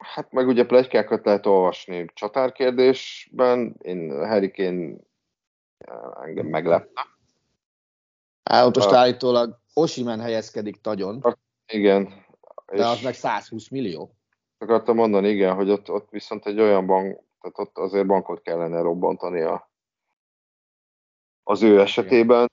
[0.00, 3.76] Hát meg ugye plegykákat lehet olvasni csatárkérdésben.
[3.78, 4.96] Én Harry Kane
[6.22, 7.06] engem meglepte.
[8.42, 11.22] Általában állítólag Osimen helyezkedik nagyon.
[11.66, 12.24] Igen.
[12.66, 14.14] De az meg 120 millió.
[14.58, 18.80] Akartam mondani, igen, hogy ott, ott viszont egy olyan bank, tehát ott azért bankot kellene
[18.80, 19.70] robbantani a,
[21.42, 22.50] az ő esetében,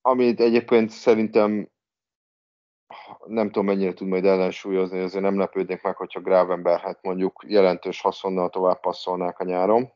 [0.00, 1.71] amit egyébként szerintem
[3.26, 8.00] nem tudom mennyire tud majd ellensúlyozni, azért nem lepődnék meg, hogyha Gravenberg hát mondjuk jelentős
[8.00, 9.92] haszonnal tovább passzolnák a nyáron.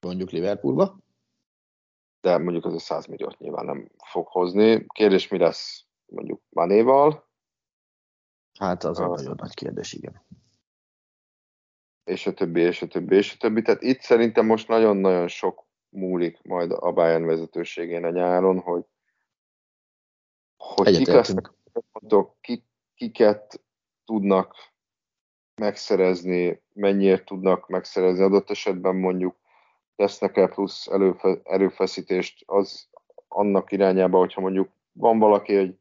[0.00, 0.98] Mondjuk Liverpoolba?
[2.20, 4.86] De mondjuk az a 100 milliót nyilván nem fog hozni.
[4.86, 7.28] Kérdés, mi lesz mondjuk Manéval?
[8.58, 10.22] Hát az a nagyon nagy kérdés, igen.
[12.04, 13.62] És a többi, és a többi, és a többi.
[13.62, 18.84] Tehát itt szerintem most nagyon-nagyon sok múlik majd a Bayern vezetőségén a nyáron, hogy,
[20.56, 21.52] hogy kik lesznek
[21.92, 22.64] pontok, kik,
[22.94, 23.62] kiket
[24.04, 24.54] tudnak
[25.60, 29.36] megszerezni, mennyiért tudnak megszerezni, adott esetben mondjuk
[29.96, 32.88] tesznek-e plusz előfe, erőfeszítést az
[33.28, 35.78] annak irányába, hogyha mondjuk van valaki, hogy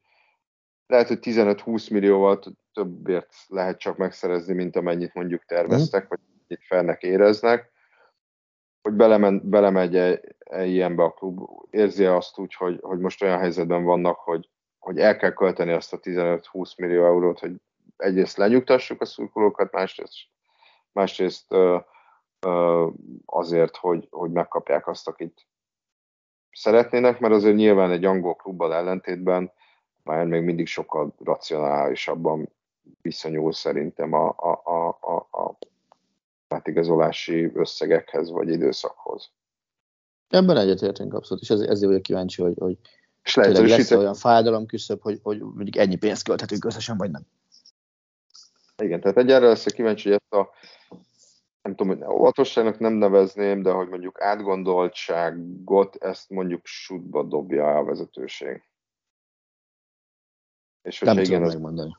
[0.87, 2.39] lehet, hogy 15-20 millióval
[2.73, 7.71] többért lehet csak megszerezni, mint amennyit mondjuk terveztek, vagy itt felnek éreznek,
[8.81, 8.93] hogy
[9.41, 13.83] belemegy -e, -e ilyenbe a klub, érzi -e azt úgy, hogy, hogy most olyan helyzetben
[13.83, 14.49] vannak, hogy,
[14.79, 17.55] hogy el kell költeni azt a 15-20 millió eurót, hogy
[17.97, 20.17] egyrészt lenyugtassuk a szurkolókat, másrészt,
[20.91, 21.77] másrészt ö,
[22.39, 22.87] ö,
[23.25, 25.47] azért, hogy, hogy megkapják azt, akit
[26.51, 29.51] szeretnének, mert azért nyilván egy angol klubbal ellentétben
[30.03, 32.49] már még mindig sokkal racionálisabban
[33.01, 35.57] viszonyul szerintem a, a, a, a, a
[36.47, 39.31] átigazolási összegekhez vagy időszakhoz.
[40.27, 42.77] Ebben egyetértünk abszolút, és ezért, ezért vagyok kíváncsi, hogy, hogy
[43.23, 47.21] és lesz olyan fájdalom küszöbb, hogy, hogy mondjuk ennyi pénzt költhetünk összesen, vagy nem.
[48.77, 50.49] Igen, tehát egyre lesz kíváncsi, hogy ezt a
[51.61, 57.83] nem tudom, hogy óvatosságnak nem nevezném, de hogy mondjuk átgondoltságot, ezt mondjuk sútba dobja a
[57.83, 58.63] vezetőség.
[60.81, 61.97] És nem tudom megmondani.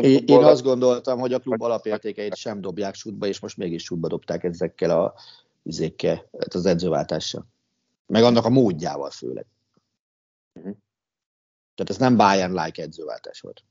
[0.00, 4.08] Én, én azt gondoltam, hogy a klub alapértékeit sem dobják sútba, és most mégis sútba
[4.08, 5.14] dobták ezekkel a
[5.62, 7.46] üzékkel, hát az edzőváltással.
[8.06, 9.46] Meg annak a módjával főleg.
[10.58, 10.76] Uh-huh.
[11.74, 13.64] Tehát ez nem Bayern-like edzőváltás volt.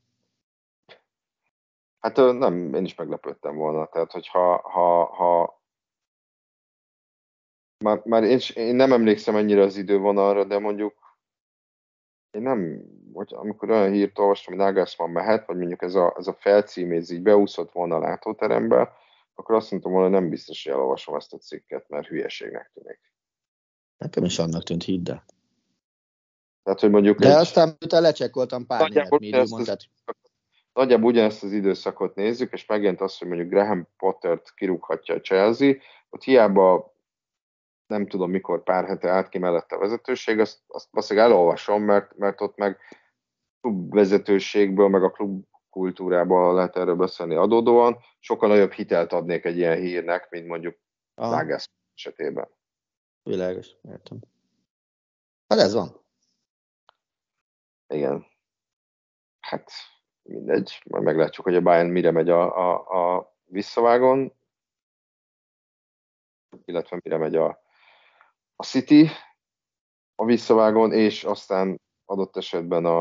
[1.98, 3.88] Hát nem, én is meglepődtem volna.
[3.88, 5.62] Tehát, hogyha ha, ha
[7.84, 11.16] már, már én, én nem emlékszem ennyire az idővonalra, de mondjuk
[12.30, 12.82] én nem,
[13.12, 17.10] hogy amikor olyan hírt olvastam, hogy Nagelsmann mehet, vagy mondjuk ez a, ez a felcíméz
[17.10, 18.92] így beúszott volna a látóterembe,
[19.34, 23.00] akkor azt mondtam volna, hogy nem biztos, hogy elolvasom ezt a cikket, mert hülyeségnek tűnik.
[23.96, 25.24] Nekem is annak tűnt, hidd el.
[26.68, 27.34] Tehát, hogy mondjuk De egy...
[27.34, 29.80] aztán utána lecsekkoltam pár német médiumon, tehát...
[30.72, 35.74] Nagyjából ugyanezt az időszakot nézzük, és megint azt, hogy mondjuk Graham Pottert kirúghatja a Chelsea,
[36.10, 36.94] ott hiába
[37.86, 42.16] nem tudom mikor pár hete állt ki mellette a vezetőség, azt, azt valószínűleg elolvasom, mert,
[42.16, 42.78] mert ott meg
[43.60, 49.78] klubvezetőségből, meg a klub kultúrából lehet erről beszélni adódóan, sokkal nagyobb hitelt adnék egy ilyen
[49.78, 50.76] hírnek, mint mondjuk
[51.16, 52.48] Zágász esetében.
[53.22, 54.18] Világos, értem.
[55.48, 56.06] Hát ez van.
[57.88, 58.26] Igen.
[59.40, 59.70] Hát
[60.22, 64.32] mindegy, majd meglátjuk, hogy a Bayern mire megy a, a, a visszavágon,
[66.64, 67.62] illetve mire megy a,
[68.56, 69.08] a City
[70.14, 72.98] a visszavágon, és aztán adott esetben a,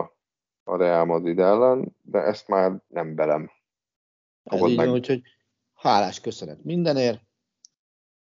[0.63, 3.51] a Real Madrid ellen, de ezt már nem belem.
[4.43, 4.89] Ez így meg.
[4.89, 5.21] úgyhogy
[5.73, 7.21] hálás köszönet mindenért,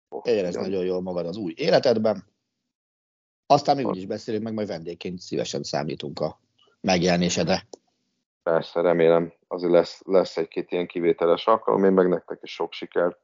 [0.09, 2.25] oh, érezd nagyon jól magad az új életedben,
[3.51, 6.41] aztán még úgy is beszélünk, meg majd vendégként szívesen számítunk a
[6.81, 7.67] megjelenésedre.
[8.43, 13.19] Persze, remélem, azért lesz, lesz egy-két ilyen kivételes alkalom, én meg nektek is sok sikert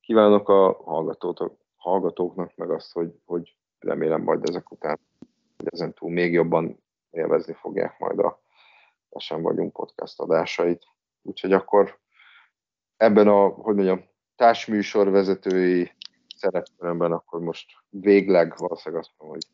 [0.00, 5.00] kívánok a hallgatótok, hallgatóknak, meg azt, hogy, hogy remélem majd ezek után,
[5.56, 8.42] hogy ezen túl még jobban élvezni fogják majd a
[9.10, 10.82] Esen vagyunk podcast adásait.
[11.22, 11.98] Úgyhogy akkor
[12.96, 14.04] ebben a, hogy mondjam,
[14.36, 15.90] társműsor vezetői
[16.36, 19.53] szerepkörömben akkor most végleg valószínűleg azt mondom, hogy